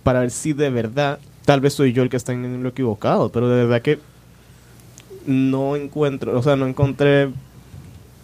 para 0.04 0.22
ver 0.22 0.32
si 0.32 0.54
de 0.54 0.70
verdad, 0.70 1.20
tal 1.46 1.60
vez 1.62 1.74
soy 1.74 1.94
yo 1.94 2.04
el 2.04 2.10
que 2.10 2.18
está 2.18 2.32
en 2.32 2.64
lo 2.64 2.70
equivocado, 2.70 3.32
pero 3.32 3.50
de 3.50 3.64
verdad 3.64 3.82
que 3.82 4.00
no 5.26 5.76
encuentro, 5.76 6.38
o 6.38 6.44
sea, 6.44 6.56
no 6.56 6.68
encontré 6.68 7.30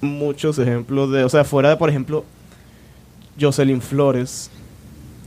muchos 0.01 0.57
ejemplos 0.59 1.11
de, 1.11 1.23
o 1.23 1.29
sea, 1.29 1.43
fuera 1.43 1.69
de, 1.69 1.77
por 1.77 1.89
ejemplo, 1.89 2.23
Jocelyn 3.39 3.81
Flores, 3.81 4.49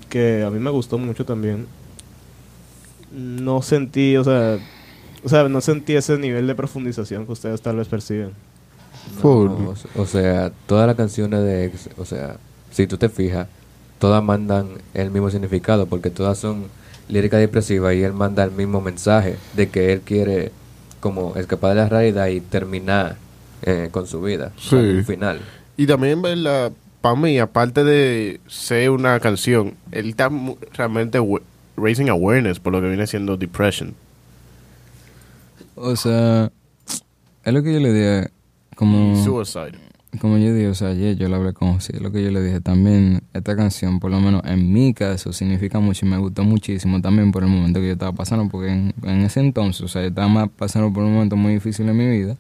que 0.09 0.43
a 0.45 0.51
mí 0.51 0.59
me 0.59 0.71
gustó 0.71 0.99
mucho 0.99 1.25
también. 1.25 1.67
No 3.13 3.63
sentí, 3.63 4.17
o 4.17 4.25
sea, 4.25 4.59
o 5.25 5.29
sea, 5.29 5.49
no 5.49 5.61
sentí 5.61 5.95
ese 5.95 6.19
nivel 6.19 6.47
de 6.47 6.55
profundización 6.55 7.27
que 7.27 7.33
ustedes 7.33 7.61
tal 7.61 7.77
vez 7.77 7.89
perciben. 7.89 8.33
Full. 9.21 9.49
No, 9.49 9.75
o 9.97 10.07
sea, 10.07 10.53
todas 10.67 10.87
las 10.87 10.97
canciones 10.97 11.41
de 11.41 11.67
ex, 11.67 11.89
o 11.97 12.05
sea, 12.05 12.37
si 12.71 12.87
tú 12.87 12.99
te 12.99 13.09
fijas, 13.09 13.49
todas 13.99 14.23
mandan 14.23 14.69
el 14.95 15.11
mismo 15.11 15.31
significado 15.31 15.87
porque 15.87 16.11
todas 16.11 16.39
son 16.39 16.67
líricas 17.09 17.41
depresivas 17.41 17.95
y 17.95 18.03
él 18.03 18.13
manda 18.13 18.45
el 18.45 18.51
mismo 18.51 18.81
mensaje 18.81 19.37
de 19.55 19.69
que 19.71 19.93
él 19.93 20.03
quiere 20.03 20.53
como 21.01 21.37
escapar 21.37 21.71
de 21.71 21.77
la 21.77 21.89
realidad 21.89 22.27
y 22.27 22.41
terminar 22.41 23.17
eh, 23.63 23.89
con 23.91 24.07
su 24.07 24.21
vida. 24.21 24.53
Sí. 24.59 24.77
al 24.77 25.05
final. 25.05 25.41
Y 25.77 25.87
también, 25.87 26.21
¿verdad? 26.21 26.73
Para 27.01 27.15
mí, 27.15 27.39
aparte 27.39 27.85
de 27.85 28.41
ser 28.49 28.91
una 28.91 29.21
canción, 29.21 29.75
él 29.93 30.11
está 30.11 30.31
realmente 30.73 31.19
raising 31.77 32.09
awareness 32.09 32.59
por 32.59 32.73
lo 32.73 32.81
que 32.81 32.89
viene 32.89 33.07
siendo 33.07 33.37
depression. 33.37 33.95
O 35.77 35.95
sea, 35.95 36.51
es 37.45 37.53
lo 37.53 37.63
que 37.63 37.73
yo 37.73 37.81
le 37.81 37.93
dije, 37.93 38.31
como, 38.75 39.23
Suicide. 39.23 39.79
como 40.21 40.39
yo 40.39 40.53
dije, 40.53 40.69
o 40.69 40.75
sea, 40.75 40.89
ayer 40.89 41.17
yo 41.17 41.29
lo 41.29 41.37
hablé 41.37 41.53
con 41.53 41.75
José, 41.75 42.01
lo 42.01 42.11
que 42.11 42.23
yo 42.23 42.33
le 42.33 42.43
dije 42.43 42.61
también, 42.61 43.23
esta 43.33 43.55
canción, 43.55 44.01
por 44.01 44.11
lo 44.11 44.19
menos 44.19 44.43
en 44.45 44.73
mi 44.73 44.93
caso, 44.93 45.33
significa 45.33 45.79
mucho 45.79 46.05
y 46.05 46.09
me 46.09 46.19
gustó 46.19 46.43
muchísimo 46.43 47.01
también 47.01 47.31
por 47.31 47.45
el 47.45 47.49
momento 47.49 47.79
que 47.81 47.87
yo 47.87 47.93
estaba 47.93 48.13
pasando, 48.13 48.49
porque 48.51 48.73
en, 48.73 48.95
en 49.05 49.21
ese 49.21 49.39
entonces, 49.39 49.83
o 49.83 49.89
sea, 49.89 50.03
yo 50.03 50.09
estaba 50.09 50.27
más 50.27 50.49
pasando 50.49 50.93
por 50.93 51.05
un 51.05 51.15
momento 51.15 51.37
muy 51.37 51.55
difícil 51.55 51.89
en 51.89 51.97
mi 51.97 52.09
vida. 52.09 52.37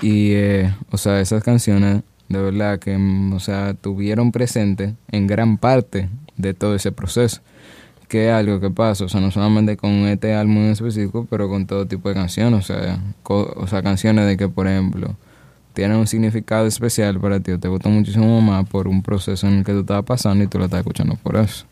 Y, 0.00 0.32
eh, 0.32 0.74
o 0.90 0.96
sea, 0.96 1.20
esas 1.20 1.42
canciones, 1.42 2.02
de 2.32 2.42
verdad 2.42 2.78
que, 2.78 2.96
mm, 2.96 3.32
o 3.34 3.40
sea, 3.40 3.74
tuvieron 3.74 4.32
presente 4.32 4.94
en 5.10 5.26
gran 5.26 5.58
parte 5.58 6.08
de 6.36 6.54
todo 6.54 6.74
ese 6.74 6.92
proceso. 6.92 7.40
Que 8.08 8.28
es 8.28 8.34
algo 8.34 8.60
que 8.60 8.70
pasa, 8.70 9.04
o 9.04 9.08
sea, 9.08 9.20
no 9.20 9.30
solamente 9.30 9.76
con 9.76 9.90
este 10.06 10.34
álbum 10.34 10.58
en 10.58 10.70
específico, 10.72 11.26
pero 11.30 11.48
con 11.48 11.66
todo 11.66 11.86
tipo 11.86 12.08
de 12.08 12.14
canciones, 12.14 12.68
o 12.68 12.74
sea, 12.74 13.00
o 13.24 13.66
sea, 13.66 13.82
canciones 13.82 14.26
de 14.26 14.36
que, 14.36 14.48
por 14.48 14.66
ejemplo, 14.66 15.16
tienen 15.72 15.96
un 15.96 16.06
significado 16.06 16.66
especial 16.66 17.18
para 17.20 17.40
ti, 17.40 17.52
o 17.52 17.58
te 17.58 17.68
gustan 17.68 17.94
muchísimo 17.94 18.40
más 18.42 18.68
por 18.68 18.88
un 18.88 19.02
proceso 19.02 19.46
en 19.46 19.58
el 19.58 19.64
que 19.64 19.72
tú 19.72 19.80
estabas 19.80 20.04
pasando 20.04 20.44
y 20.44 20.46
tú 20.46 20.58
lo 20.58 20.66
estás 20.66 20.80
escuchando 20.80 21.16
por 21.22 21.36
eso. 21.36 21.64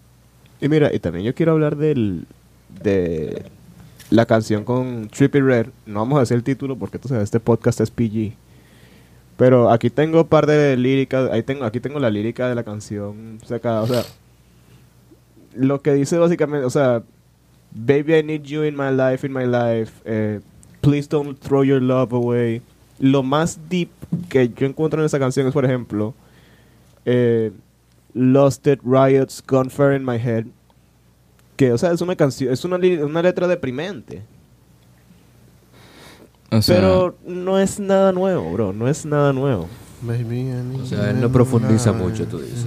Y 0.61 0.69
mira, 0.69 0.95
y 0.95 0.99
también 0.99 1.25
yo 1.25 1.35
quiero 1.35 1.53
hablar 1.53 1.77
del 1.77 2.27
de 2.83 3.43
la 4.11 4.27
canción 4.27 4.65
con 4.65 5.09
Trippy 5.09 5.41
Red. 5.41 5.69
No 5.87 6.01
vamos 6.01 6.17
a 6.17 6.21
decir 6.21 6.37
el 6.37 6.43
título 6.43 6.77
porque 6.77 6.99
tú 6.99 7.15
este 7.15 7.41
podcast 7.41 7.81
es 7.81 7.91
PG. 7.91 8.35
Pero 9.41 9.71
aquí 9.71 9.89
tengo 9.89 10.21
un 10.21 10.27
par 10.27 10.45
de 10.45 10.77
líricas, 10.77 11.31
ahí 11.31 11.43
tengo, 11.43 11.65
aquí 11.65 11.81
tengo 11.81 11.99
la 11.99 12.11
lírica 12.11 12.47
de 12.47 12.55
la 12.55 12.63
canción 12.63 13.39
sacada, 13.43 13.81
o 13.81 13.87
sea, 13.87 14.03
lo 15.55 15.81
que 15.81 15.95
dice 15.95 16.19
básicamente, 16.19 16.67
o 16.67 16.69
sea, 16.69 17.03
Baby 17.71 18.17
I 18.17 18.23
need 18.23 18.43
you 18.43 18.65
in 18.65 18.77
my 18.77 18.91
life, 18.91 19.27
in 19.27 19.33
my 19.33 19.47
life, 19.47 19.95
eh, 20.05 20.41
please 20.83 21.09
don't 21.09 21.39
throw 21.39 21.65
your 21.65 21.81
love 21.81 22.13
away. 22.13 22.61
Lo 22.99 23.23
más 23.23 23.59
deep 23.71 23.89
que 24.29 24.51
yo 24.51 24.67
encuentro 24.67 25.01
en 25.01 25.07
esa 25.07 25.19
canción 25.19 25.47
es, 25.47 25.55
por 25.55 25.65
ejemplo, 25.65 26.13
eh, 27.07 27.51
Lost 28.13 28.67
It, 28.67 28.81
Riots, 28.85 29.43
Gunfire 29.49 29.97
in 29.97 30.05
My 30.05 30.17
Head. 30.17 30.49
Que, 31.57 31.73
o 31.73 31.79
sea, 31.79 31.93
es 31.93 32.03
una 32.03 32.15
canción, 32.15 32.53
es 32.53 32.63
una 32.67 33.23
letra 33.23 33.49
deprimente. 33.49 34.23
O 36.51 36.63
sea, 36.63 36.77
pero 36.77 37.17
no 37.27 37.59
es 37.59 37.79
nada 37.79 38.13
nuevo, 38.13 38.53
bro. 38.53 38.73
No 38.73 38.89
es 38.89 39.05
nada 39.05 39.33
nuevo. 39.33 39.69
O 40.03 40.87
sea, 40.87 41.11
él 41.11 41.21
no 41.21 41.31
profundiza 41.31 41.93
mucho, 41.93 42.27
tú 42.27 42.39
dices. 42.39 42.67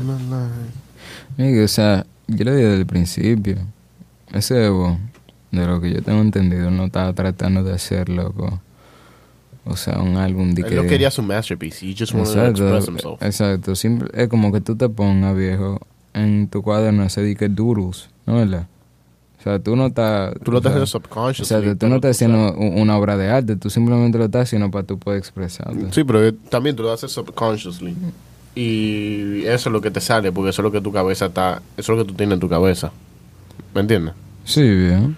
Miguel, 1.37 1.65
o 1.65 1.67
sea, 1.67 2.05
yo 2.27 2.45
le 2.45 2.55
dije 2.55 2.67
desde 2.67 2.79
el 2.81 2.85
principio, 2.85 3.57
ese 4.31 4.65
Evo, 4.65 4.97
de 5.51 5.65
lo 5.65 5.81
que 5.81 5.91
yo 5.93 6.01
tengo 6.01 6.21
entendido, 6.21 6.69
no 6.71 6.85
estaba 6.85 7.11
tratando 7.13 7.63
de 7.63 7.73
hacer, 7.73 8.09
loco. 8.09 8.59
O 9.65 9.75
sea, 9.77 9.99
un 9.99 10.17
álbum 10.17 10.53
de 10.53 10.61
Él 10.63 10.67
que... 10.69 10.75
no 10.75 10.83
quería 10.83 11.09
su 11.09 11.21
masterpiece. 11.23 11.85
He 11.89 11.95
just 11.97 12.13
wanted 12.13 12.33
to 12.33 12.49
express 12.49 12.87
himself. 12.87 13.21
exacto. 13.23 13.75
Simple- 13.75 14.09
es 14.13 14.27
como 14.27 14.51
que 14.51 14.59
tú 14.61 14.75
te 14.75 14.89
pongas, 14.89 15.35
viejo, 15.35 15.79
en 16.13 16.47
tu 16.49 16.61
cuaderno 16.61 17.03
ese 17.03 17.21
de 17.21 17.35
que 17.35 17.47
doodles, 17.49 18.09
¿no 18.25 18.35
verdad? 18.35 18.67
O 19.43 19.49
sea, 19.49 19.59
tú 19.59 19.75
no 19.75 19.87
estás... 19.87 20.33
Tú 20.41 20.51
lo 20.53 20.59
estás 20.59 20.69
haciendo 20.71 20.87
subconsciously. 20.87 21.57
O 21.57 21.61
sea, 21.61 21.75
tú 21.75 21.89
no 21.89 21.95
estás 21.95 22.11
haciendo 22.11 22.53
una 22.53 22.97
obra 22.97 23.17
de 23.17 23.29
arte, 23.29 23.57
tú 23.57 23.69
simplemente 23.69 24.17
lo 24.17 24.23
estás 24.23 24.43
haciendo 24.43 24.71
para 24.71 24.85
tú 24.85 24.97
poder 24.97 25.19
expresarte. 25.19 25.91
Sí, 25.91 26.05
pero 26.05 26.33
también 26.33 26.77
tú 26.77 26.83
lo 26.83 26.93
haces 26.93 27.11
subconsciously. 27.11 27.93
Y 28.55 29.41
eso 29.41 29.67
es 29.67 29.73
lo 29.73 29.81
que 29.81 29.91
te 29.91 29.99
sale, 29.99 30.31
porque 30.31 30.51
eso 30.51 30.61
es 30.61 30.63
lo 30.63 30.71
que 30.71 30.79
tu 30.79 30.93
cabeza 30.93 31.25
está... 31.25 31.61
Eso 31.75 31.91
es 31.91 31.97
lo 31.97 32.05
que 32.05 32.11
tú 32.11 32.15
tienes 32.15 32.35
en 32.35 32.39
tu 32.39 32.47
cabeza. 32.47 32.93
¿Me 33.75 33.81
entiendes? 33.81 34.13
Sí, 34.45 34.61
viejo. 34.61 35.11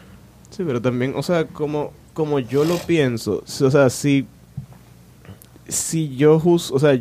Sí, 0.50 0.64
pero 0.66 0.82
también, 0.82 1.14
o 1.16 1.22
sea, 1.22 1.46
como, 1.46 1.92
como 2.14 2.40
yo 2.40 2.66
lo 2.66 2.78
pienso, 2.78 3.44
o 3.44 3.72
sea, 3.72 3.92
si, 3.92 4.26
si 5.68 6.16
yo 6.16 6.40
juzgo, 6.40 6.78
o 6.78 6.80
sea, 6.80 7.00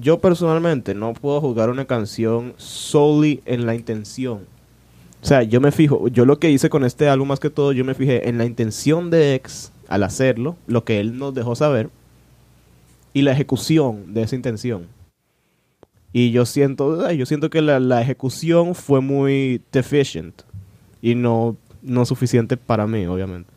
yo 0.00 0.18
personalmente 0.18 0.92
no 0.94 1.12
puedo 1.12 1.40
juzgar 1.40 1.70
una 1.70 1.84
canción 1.84 2.54
solely 2.56 3.42
en 3.44 3.64
la 3.64 3.76
intención. 3.76 4.52
O 5.24 5.26
sea, 5.26 5.42
yo 5.42 5.58
me 5.58 5.72
fijo, 5.72 6.08
yo 6.08 6.26
lo 6.26 6.38
que 6.38 6.50
hice 6.50 6.68
con 6.68 6.84
este 6.84 7.08
álbum 7.08 7.28
más 7.28 7.40
que 7.40 7.48
todo, 7.48 7.72
yo 7.72 7.82
me 7.82 7.94
fijé 7.94 8.28
en 8.28 8.36
la 8.36 8.44
intención 8.44 9.08
de 9.08 9.34
X 9.36 9.72
al 9.88 10.02
hacerlo, 10.02 10.58
lo 10.66 10.84
que 10.84 11.00
él 11.00 11.16
nos 11.16 11.32
dejó 11.32 11.56
saber, 11.56 11.88
y 13.14 13.22
la 13.22 13.32
ejecución 13.32 14.12
de 14.12 14.24
esa 14.24 14.36
intención. 14.36 14.86
Y 16.12 16.30
yo 16.30 16.44
siento, 16.44 17.10
yo 17.10 17.24
siento 17.24 17.48
que 17.48 17.62
la, 17.62 17.80
la 17.80 18.02
ejecución 18.02 18.74
fue 18.74 19.00
muy 19.00 19.62
deficient 19.72 20.42
y 21.00 21.14
no, 21.14 21.56
no 21.80 22.04
suficiente 22.04 22.58
para 22.58 22.86
mí, 22.86 23.06
obviamente. 23.06 23.48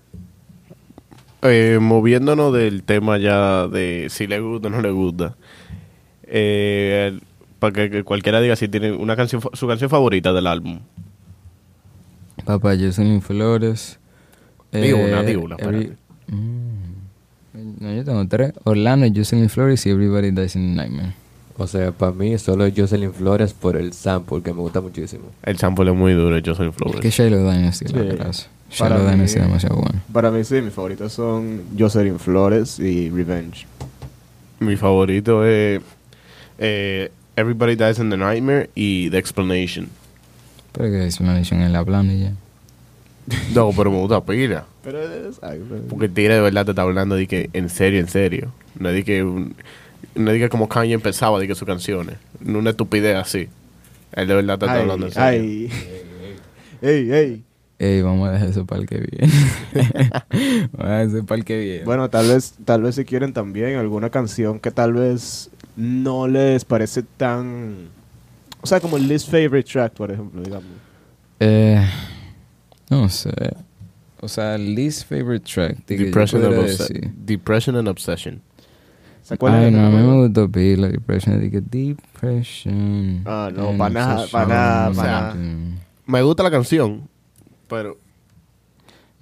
Eh, 1.41 1.79
moviéndonos 1.81 2.53
del 2.53 2.83
tema 2.83 3.17
ya 3.17 3.67
de 3.67 4.07
si 4.09 4.25
le 4.25 4.39
gusta 4.39 4.69
o 4.69 4.71
no 4.71 4.81
le 4.81 4.91
gusta. 4.91 5.35
Eh, 6.23 7.19
para 7.59 7.73
que, 7.73 7.89
que 7.89 8.03
cualquiera 8.05 8.39
diga 8.39 8.55
si 8.55 8.69
tiene 8.69 8.93
una 8.93 9.17
canción, 9.17 9.41
su 9.51 9.67
canción 9.67 9.89
favorita 9.89 10.31
del 10.31 10.47
álbum. 10.47 10.79
Papá 12.47 12.75
Jocelyn 12.75 13.21
Flores. 13.21 13.99
Di 14.71 14.91
una, 14.93 15.21
di 15.23 15.35
una, 15.35 15.55
every- 15.57 15.93
Mm. 16.29 17.77
No, 17.79 17.93
yo 17.93 18.03
tengo 18.03 18.27
tres. 18.27 18.53
Orlando, 18.65 19.07
Jocelyn 19.13 19.49
Flores 19.49 19.85
y 19.85 19.89
Everybody 19.89 20.31
Dies 20.31 20.55
in 20.55 20.71
a 20.79 20.83
Nightmare. 20.83 21.13
O 21.57 21.65
sea, 21.65 21.91
para 21.91 22.11
mí 22.11 22.37
solo 22.37 22.65
Jocelyn 22.75 23.13
Flores 23.13 23.53
por 23.53 23.77
el 23.77 23.93
sample 23.93 24.41
que 24.43 24.53
me 24.53 24.59
gusta 24.59 24.79
muchísimo. 24.81 25.25
El 25.43 25.57
sample 25.57 25.89
es 25.91 25.97
muy 25.97 26.13
duro, 26.13 26.37
yo 26.39 26.53
soy 26.53 26.67
Es 26.93 26.99
que 26.99 27.09
Shiloh 27.09 27.49
Dynasty, 27.51 27.85
la 27.85 27.91
Sí. 27.91 27.97
verdad. 27.97 28.35
Para 28.77 28.95
Shiloh 28.97 29.09
Dynasty 29.11 29.39
es 29.39 29.45
demasiado 29.45 29.75
bueno. 29.77 30.01
Para 30.13 30.29
mí 30.31 30.43
sí, 30.43 30.61
mis 30.61 30.73
favoritos 30.73 31.13
son 31.13 31.61
Jocelyn 31.79 32.19
Flores 32.19 32.77
y 32.79 33.09
Revenge. 33.09 33.65
Mi 34.59 34.75
favorito 34.75 35.45
es 35.45 35.81
eh, 36.59 37.11
Everybody 37.35 37.75
Dies 37.75 37.99
in 37.99 38.09
the 38.09 38.17
Nightmare 38.17 38.69
y 38.75 39.09
The 39.09 39.17
Explanation. 39.17 39.87
Pero 40.77 40.89
que 40.91 41.07
es 41.07 41.19
una 41.19 41.35
edición 41.37 41.61
en 41.61 41.73
la 41.73 41.83
plana 41.83 42.13
y 42.13 42.19
ya. 42.21 42.31
No, 43.53 43.71
pero 43.75 43.91
me 43.91 43.97
gusta 43.97 44.23
pila. 44.23 44.65
Pero 44.83 45.01
es... 45.01 45.39
ay, 45.41 45.61
pero- 45.67 45.81
Porque 45.89 46.05
el 46.05 46.13
tigre 46.13 46.35
de 46.35 46.41
verdad 46.41 46.65
te 46.65 46.71
está 46.71 46.83
hablando 46.83 47.15
de 47.15 47.27
que 47.27 47.49
en 47.53 47.69
serio, 47.69 47.99
en 47.99 48.07
serio. 48.07 48.51
No 48.79 48.89
es 48.89 48.95
de 48.95 49.03
que, 49.03 49.23
un- 49.23 49.55
no 50.15 50.31
es 50.31 50.35
de 50.35 50.39
que 50.45 50.49
como 50.49 50.69
Kanye 50.69 50.93
empezaba 50.93 51.39
de 51.39 51.47
que 51.47 51.55
sus 51.55 51.67
canciones. 51.67 52.15
No 52.39 52.59
una 52.59 52.69
estupidez 52.69 53.15
así. 53.17 53.49
Él 54.13 54.27
de 54.27 54.35
verdad 54.35 54.57
te 54.59 54.65
está 54.65 54.79
hablando 54.79 55.07
en 55.07 55.11
serio. 55.11 55.27
ay. 55.29 55.71
Ey, 56.81 57.11
ey. 57.11 57.43
Ey, 57.79 58.01
vamos 58.01 58.27
a 58.27 58.31
dejar 58.31 58.47
eso 58.49 58.65
para 58.65 58.81
el 58.81 58.87
que 58.87 58.97
viene. 58.99 59.33
vamos 60.71 60.87
a 60.91 60.99
dejar 60.99 61.01
eso 61.17 61.25
para 61.25 61.39
el 61.39 61.45
que 61.45 61.57
viene. 61.59 61.83
Bueno, 61.85 62.09
tal 62.09 62.27
vez, 62.27 62.53
tal 62.65 62.81
vez 62.83 62.95
si 62.95 63.03
quieren 63.05 63.33
también 63.33 63.75
alguna 63.77 64.09
canción 64.09 64.59
que 64.59 64.71
tal 64.71 64.93
vez 64.93 65.49
no 65.75 66.27
les 66.27 66.65
parece 66.65 67.03
tan... 67.03 67.89
O 68.61 68.67
sea, 68.67 68.79
como 68.79 68.97
el 68.97 69.07
least 69.07 69.29
favorite 69.29 69.63
track, 69.63 69.93
por 69.93 70.11
ejemplo, 70.11 70.41
digamos. 70.41 70.69
Eh, 71.39 71.85
no 72.89 73.07
sé. 73.09 73.31
O 74.19 74.27
sea, 74.27 74.55
el 74.55 74.73
least 74.73 75.07
favorite 75.07 75.45
track. 75.45 75.85
Depression, 75.85 76.43
and 76.43 76.55
decir. 76.55 77.13
Depression 77.15 77.75
and 77.75 77.87
Obsession. 77.87 78.41
O 79.21 79.25
sea, 79.27 79.37
¿cuál 79.37 79.55
es 79.55 79.65
Ay, 79.65 79.71
no, 79.71 79.85
a 79.85 79.89
mí 79.89 79.97
me 79.97 80.25
gustó 80.25 80.49
pila 80.49 80.87
Depression. 80.87 81.39
Dije 81.39 81.61
Depression. 81.61 83.21
Ah, 83.25 83.51
no, 83.53 83.69
and 83.69 83.77
pa' 83.77 83.89
nada, 83.89 84.15
pa' 84.15 84.21
obsession. 84.21 84.49
nada, 84.49 84.91
pa' 84.93 85.03
nada. 85.03 85.35
Me 86.05 86.21
gusta 86.21 86.43
la 86.43 86.51
canción, 86.51 87.07
pero 87.67 87.97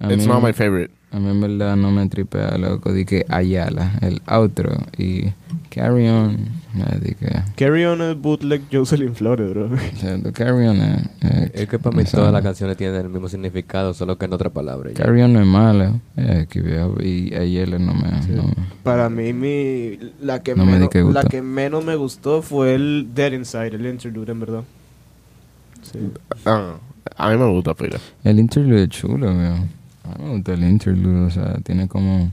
A 0.00 0.12
it's 0.12 0.26
mí- 0.26 0.32
not 0.32 0.42
my 0.42 0.52
favorite. 0.52 0.90
A 1.12 1.18
mí 1.18 1.30
en 1.30 1.40
verdad 1.40 1.76
no 1.76 1.90
me 1.92 2.06
tripea, 2.08 2.58
loco. 2.58 2.92
Dije 2.92 3.24
Ayala, 3.28 3.92
el 4.02 4.20
outro. 4.26 4.76
Y 4.98 5.32
Carry 5.70 6.08
On, 6.08 6.36
me 6.74 6.84
dije. 7.00 7.42
Carry 7.56 7.84
On 7.86 8.02
es 8.02 8.20
bootleg 8.20 8.62
Jocelyn 8.70 9.14
Flores, 9.14 9.48
bro. 9.50 9.66
O 9.94 9.96
sea, 9.98 10.18
Carry 10.32 10.66
On 10.66 10.76
es. 10.76 11.02
eh, 11.22 11.50
Es 11.54 11.68
que 11.68 11.78
para 11.78 11.96
mí 11.96 12.04
todas 12.04 12.32
las 12.32 12.42
canciones 12.42 12.76
tienen 12.76 13.00
el 13.00 13.08
mismo 13.08 13.28
significado, 13.28 13.94
solo 13.94 14.18
que 14.18 14.26
en 14.26 14.34
otra 14.34 14.50
palabra. 14.50 14.90
ya. 14.90 14.96
Carry 14.96 15.22
On 15.22 15.32
no 15.32 15.40
es 15.40 15.46
mala. 15.46 15.92
Eh, 16.16 16.46
que 16.50 16.60
veo, 16.60 16.96
y 17.02 17.32
ayer 17.34 17.80
no 17.80 17.94
me. 17.94 18.10
No, 18.28 18.42
me- 18.42 18.54
Para 18.82 19.08
mí, 19.08 19.32
mi, 19.32 19.98
la, 20.20 20.42
que 20.42 20.54
No 20.54 20.66
me 20.66 20.72
di 20.72 20.78
menos, 20.80 20.90
gusta. 21.04 21.22
la 21.22 21.28
que 21.30 21.40
menos 21.40 21.84
me 21.84 21.94
gustó 21.96 22.42
fue 22.42 22.74
el 22.74 23.08
Dead 23.14 23.32
Inside, 23.32 23.68
el 23.76 23.86
interlude, 23.86 24.32
en 24.32 24.40
verdad. 24.40 24.62
Sí. 25.82 25.98
Ah, 26.44 26.74
a 27.16 27.30
mí 27.30 27.36
me 27.38 27.46
gusta, 27.48 27.72
pila. 27.74 27.98
El 28.24 28.38
interlude 28.40 28.82
es 28.82 28.88
chulo, 28.90 29.34
veo. 29.34 29.54
A 30.14 30.18
mí 30.18 30.24
me 30.24 30.30
gusta 30.36 30.54
el 30.54 30.64
interlude, 30.64 31.26
o 31.26 31.30
sea, 31.30 31.54
tiene 31.64 31.88
como. 31.88 32.30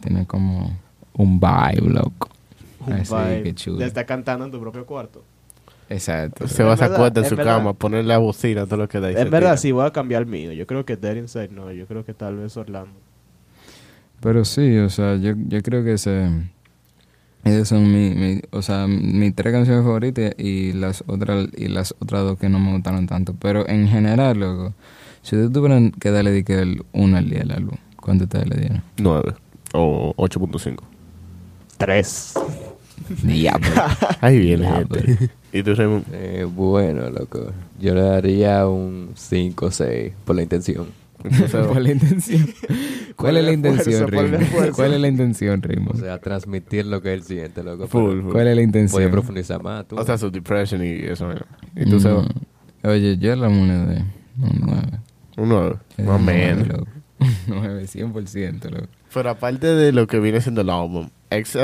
Tiene 0.00 0.26
como. 0.26 0.76
Un 1.14 1.38
vibe, 1.40 1.90
loco. 1.92 2.28
Un 2.86 2.92
Así, 2.94 3.14
vibe. 3.14 3.42
qué 3.44 3.54
chulo. 3.54 3.78
Ya 3.80 3.86
está 3.86 4.04
cantando 4.06 4.44
en 4.46 4.50
tu 4.50 4.60
propio 4.60 4.84
cuarto. 4.86 5.22
Exacto. 5.88 6.48
Se 6.48 6.62
va 6.62 6.72
a 6.72 6.76
en 6.76 7.18
en 7.18 7.24
su 7.28 7.36
verdad. 7.36 7.58
cama, 7.58 7.74
poner 7.74 8.04
la 8.06 8.16
bocina, 8.18 8.64
todo 8.64 8.78
lo 8.78 8.88
que 8.88 8.98
da. 8.98 9.10
En 9.10 9.30
verdad, 9.30 9.50
tira. 9.50 9.56
sí, 9.58 9.72
voy 9.72 9.84
a 9.86 9.90
cambiar 9.90 10.22
el 10.22 10.28
mío. 10.28 10.52
Yo 10.52 10.66
creo 10.66 10.86
que 10.86 10.96
Dead 10.96 11.16
Inside 11.16 11.50
no. 11.50 11.70
Yo 11.70 11.86
creo 11.86 12.04
que 12.04 12.14
tal 12.14 12.36
vez 12.36 12.56
Orlando. 12.56 12.92
Pero 14.20 14.44
sí, 14.44 14.78
o 14.78 14.88
sea, 14.88 15.16
yo, 15.16 15.34
yo 15.48 15.62
creo 15.62 15.84
que 15.84 15.94
ese, 15.94 16.28
esas 17.44 17.68
son 17.68 17.92
mi, 17.92 18.10
mi- 18.14 18.40
o 18.52 18.62
sea, 18.62 18.86
mis 18.86 19.34
tres 19.34 19.52
canciones 19.52 19.84
favoritas 19.84 20.32
y 20.38 20.72
las 20.72 21.02
otras 21.06 21.48
y 21.56 21.68
las 21.68 21.94
otras 22.00 22.22
dos 22.22 22.38
que 22.38 22.48
no 22.48 22.58
me 22.58 22.72
gustaron 22.72 23.06
tanto. 23.06 23.34
Pero 23.38 23.68
en 23.68 23.88
general, 23.88 24.38
loco, 24.38 24.74
si 25.22 25.36
ustedes 25.36 25.52
tuvieran 25.52 25.90
que 25.92 26.10
darle 26.10 26.30
de 26.32 26.44
que 26.44 26.60
el 26.60 26.82
1 26.92 27.16
al 27.16 27.30
día 27.30 27.42
al 27.42 27.52
álbum, 27.52 27.76
¿cuánto 27.96 28.24
ustedes 28.24 28.48
le 28.48 28.56
dieron? 28.56 28.82
9 28.98 29.34
o 29.74 30.14
8.5. 30.16 30.76
Tres. 31.78 32.34
Diablo. 33.22 33.66
Ahí 34.20 34.38
viene, 34.38 34.66
Diablo. 34.66 35.00
gente. 35.00 35.30
¿Y 35.52 35.62
tú, 35.62 35.74
Raymond? 35.74 36.04
Eh, 36.12 36.44
bueno, 36.48 37.10
loco. 37.10 37.52
Yo 37.80 37.94
le 37.94 38.02
daría 38.02 38.66
un 38.68 39.10
5 39.14 39.66
o 39.66 39.70
6 39.70 40.12
por 40.24 40.36
la 40.36 40.42
intención. 40.42 40.86
¿Cuál 41.50 41.76
es 41.76 41.82
la 41.84 41.92
intención? 41.92 42.48
¿Cuál 43.16 43.36
es 43.36 43.44
la 43.44 43.52
intención, 43.52 44.08
Raymond? 44.08 44.72
¿Cuál 44.74 44.94
es 44.94 45.00
la 45.00 45.08
intención, 45.08 45.60
O 45.64 45.66
Raymond? 45.68 46.00
sea, 46.00 46.18
transmitir 46.20 46.86
lo 46.86 47.00
que 47.02 47.12
él 47.14 47.22
siente, 47.22 47.62
loco. 47.62 47.86
Full, 47.86 48.22
full. 48.22 48.32
¿Cuál 48.32 48.48
es 48.48 48.50
la 48.50 48.52
Voy 48.54 48.60
a 48.60 48.64
intención? 48.64 49.10
profundizar 49.10 49.62
más, 49.62 49.86
tú. 49.86 49.96
O 49.96 50.04
sea, 50.04 50.18
su 50.18 50.30
depression 50.30 50.82
y 50.84 50.90
eso. 51.04 51.28
¿no? 51.28 51.34
¿Y 51.76 51.88
tú, 51.88 51.96
Mm, 51.96 52.00
Seba? 52.00 52.24
Oye, 52.84 53.16
yo 53.18 53.36
la 53.36 53.48
moneda 53.48 54.04
un 54.40 54.60
9. 54.60 54.71
Un 55.36 55.48
9. 55.48 55.76
Más 55.98 56.08
o 56.08 56.18
menos. 56.18 56.84
9, 57.46 57.84
100%, 57.86 58.70
loco. 58.70 58.86
Pero 59.14 59.30
aparte 59.30 59.66
de 59.66 59.92
lo 59.92 60.06
que 60.06 60.18
viene 60.18 60.40
siendo 60.40 60.62
el 60.62 60.70
álbum, 60.70 61.08
X, 61.30 61.56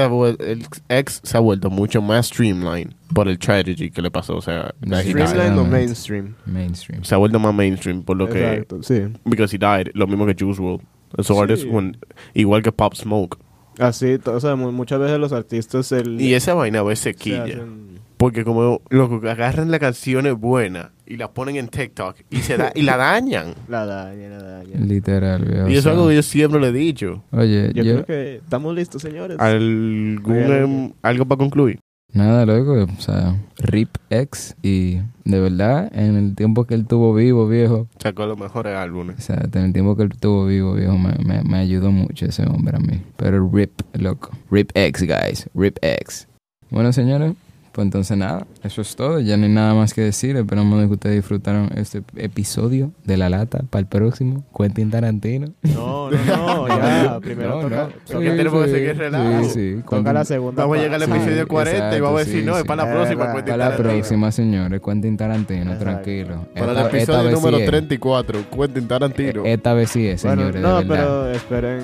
X 0.88 1.20
se 1.22 1.36
ha 1.36 1.40
vuelto 1.40 1.70
mucho 1.70 2.00
más 2.02 2.26
streamlined 2.26 2.92
por 3.14 3.28
el 3.28 3.38
tragedy 3.38 3.90
que 3.90 4.02
le 4.02 4.10
pasó. 4.10 4.36
O 4.36 4.42
sea. 4.42 4.74
Streamline 4.82 5.58
o 5.58 5.64
mainstream. 5.64 6.34
Mainstream. 6.46 7.04
se 7.04 7.14
ha 7.14 7.18
vuelto 7.18 7.38
más 7.38 7.54
mainstream 7.54 8.02
por 8.02 8.16
lo 8.16 8.28
que. 8.28 8.46
Exacto, 8.52 8.82
sí. 8.82 9.02
Because 9.24 9.54
he 9.54 9.58
died. 9.58 9.90
Lo 9.94 10.06
mismo 10.06 10.26
que 10.26 10.34
Juice 10.38 10.60
WRLD. 10.60 10.82
Esos 11.16 11.36
Sí. 11.36 11.42
artists, 11.42 11.66
when- 11.66 11.96
igual 12.34 12.62
que 12.62 12.70
Pop 12.70 12.94
Smoke. 12.94 13.38
Así, 13.78 14.18
o 14.26 14.40
sea, 14.40 14.56
mu- 14.56 14.72
muchas 14.72 14.98
veces 15.00 15.18
los 15.18 15.32
artistas 15.32 15.90
el, 15.92 16.20
Y 16.20 16.34
esa 16.34 16.52
vaina 16.54 16.80
a 16.80 16.82
veces 16.82 17.02
se 17.04 17.14
quilla. 17.14 17.44
hacen- 17.44 17.97
Porque 18.18 18.44
como 18.44 18.82
lo 18.90 19.20
que 19.20 19.30
agarran 19.30 19.70
las 19.70 19.80
canciones 19.80 20.34
buenas 20.34 20.90
y 21.06 21.16
las 21.16 21.28
ponen 21.30 21.56
en 21.56 21.68
TikTok 21.68 22.16
y 22.30 22.38
se 22.38 22.56
da, 22.56 22.72
y 22.74 22.82
la 22.82 22.96
dañan. 22.96 23.54
La 23.68 23.86
daña, 23.86 24.28
la 24.28 24.42
daña. 24.42 24.76
Literal, 24.80 25.44
viejo. 25.44 25.68
y 25.68 25.76
eso 25.76 25.88
es 25.90 25.94
algo 25.94 26.08
que 26.08 26.16
yo 26.16 26.22
siempre 26.22 26.60
le 26.60 26.68
he 26.68 26.72
dicho. 26.72 27.22
Oye, 27.30 27.72
Yo, 27.74 27.82
yo, 27.84 27.92
creo 27.94 28.04
que 28.06 28.36
estamos 28.36 28.74
listos, 28.74 29.00
señores. 29.02 29.38
¿Algún, 29.38 30.22
Oigan, 30.34 30.52
em, 30.52 30.92
¿Algo 31.02 31.24
para 31.26 31.38
concluir? 31.38 31.78
nada, 32.12 32.44
loco, 32.46 32.72
o 32.92 33.00
sea, 33.00 33.36
RIP 33.58 33.90
X 34.10 34.56
y 34.62 34.96
de 35.24 35.40
verdad, 35.40 35.90
en 35.94 36.16
el 36.16 36.34
tiempo 36.34 36.64
que 36.64 36.74
él 36.74 36.86
tuvo 36.86 37.14
vivo, 37.14 37.46
viejo, 37.46 37.86
Sacó 38.02 38.26
los 38.26 38.38
mejores 38.38 38.74
álbumes. 38.74 39.16
o 39.18 39.20
sea, 39.22 39.46
en 39.52 39.62
el 39.62 39.72
tiempo 39.72 39.94
que 39.94 40.04
él 40.04 40.10
estuvo 40.12 40.46
vivo, 40.46 40.74
viejo, 40.74 40.98
me, 40.98 41.12
me, 41.24 41.42
me 41.44 41.58
ayudó 41.58 41.92
mucho 41.92 42.26
ese 42.26 42.44
hombre 42.46 42.76
a 42.76 42.80
mí. 42.80 43.02
Pero 43.16 43.48
RIP, 43.48 43.72
loco. 43.92 44.30
RIP 44.50 44.70
X, 44.74 45.02
guys. 45.06 45.48
RIP 45.54 45.76
X. 45.82 46.26
Bueno, 46.70 46.92
señores, 46.92 47.34
pues 47.78 47.86
entonces 47.86 48.16
nada, 48.16 48.44
eso 48.64 48.82
es 48.82 48.96
todo. 48.96 49.20
Ya 49.20 49.36
no 49.36 49.44
hay 49.44 49.52
nada 49.52 49.72
más 49.72 49.94
que 49.94 50.00
decir. 50.00 50.34
Esperamos 50.34 50.84
que 50.88 50.92
ustedes 50.94 51.14
disfrutaron 51.14 51.70
este 51.76 52.02
episodio 52.16 52.90
de 53.04 53.16
La 53.16 53.28
Lata. 53.28 53.60
Para 53.70 53.78
el 53.82 53.86
próximo, 53.86 54.44
Quentin 54.58 54.90
Tarantino. 54.90 55.52
No, 55.62 56.10
no, 56.10 56.66
no, 56.66 56.66
ya. 56.66 57.20
Primero 57.22 57.50
No, 57.54 57.60
toca, 57.68 57.88
no. 58.12 58.18
que 58.18 58.30
tenemos 58.32 58.64
que 58.64 58.70
seguir 58.72 58.98
relajo. 58.98 59.44
Sí, 59.44 59.50
sí. 59.76 59.82
toca 59.88 60.12
la 60.12 60.24
segunda 60.24 60.64
Vamos 60.64 60.76
a 60.78 60.80
llegar 60.82 60.94
al 60.96 61.02
episodio 61.08 61.42
Sí, 61.42 61.46
40 61.46 61.96
y 61.96 62.00
vamos 62.00 62.16
a 62.20 62.24
decir, 62.24 62.40
sí, 62.40 62.46
no, 62.46 62.56
es 62.56 62.62
sí. 62.62 62.66
para 62.66 62.84
la 62.84 62.92
próxima. 62.92 63.20
verdad. 63.20 63.34
Quentin 63.36 63.52
Para 63.54 63.68
la 63.70 63.76
próxima, 63.76 64.32
señores. 64.32 64.80
Quentin 64.84 65.16
Tarantino, 65.16 65.60
Exacto. 65.62 65.84
tranquilo. 65.84 66.46
Para 66.56 66.72
Esta- 66.72 66.80
el 66.80 66.86
esta 66.86 66.96
episodio 66.98 67.22
vez 67.26 67.32
número 67.34 67.56
sí 67.58 67.62
es. 67.62 67.68
34, 67.70 68.40
Quentin 68.56 68.88
Tarantino. 68.88 69.44
Esta 69.44 69.72
vez 69.74 69.90
sí 69.90 70.04
es, 70.08 70.24
Bueno, 70.24 70.42
señores, 70.42 70.62
no, 70.62 70.78
de 70.78 70.84
verdad. 70.84 71.04
pero 71.06 71.30
esperen, 71.30 71.80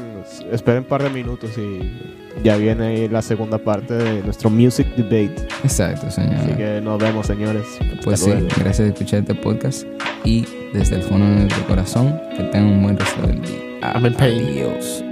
esperen 0.51 0.79
un 0.83 0.89
par 0.89 1.05
de 1.05 1.11
minutos 1.11 1.51
y 1.57 2.24
ya 2.43 2.57
viene 2.57 2.87
ahí 2.87 3.09
la 3.09 3.23
segunda 3.23 3.59
parte 3.59 3.95
de 3.95 4.23
nuestro 4.23 4.51
music 4.51 4.87
debate. 4.97 5.47
Exacto, 5.63 6.11
señores. 6.11 6.41
Así 6.41 6.53
que 6.55 6.81
nos 6.83 6.99
vemos, 6.99 7.27
señores. 7.27 7.65
Pues 8.03 8.21
Hasta 8.21 8.37
sí, 8.37 8.41
luego. 8.41 8.49
gracias 8.59 8.89
por 8.89 8.97
escuchar 8.99 9.21
este 9.21 9.35
podcast 9.35 9.87
y 10.25 10.47
desde 10.73 10.97
el 10.97 11.03
fondo 11.03 11.27
de 11.27 11.43
nuestro 11.43 11.67
corazón, 11.67 12.21
que 12.37 12.43
tengan 12.45 12.67
un 12.67 12.83
buen 12.83 12.99
resto 12.99 13.27
del 13.27 13.41
día. 13.41 13.59
Amén. 13.83 14.15
Adiós. 14.19 15.05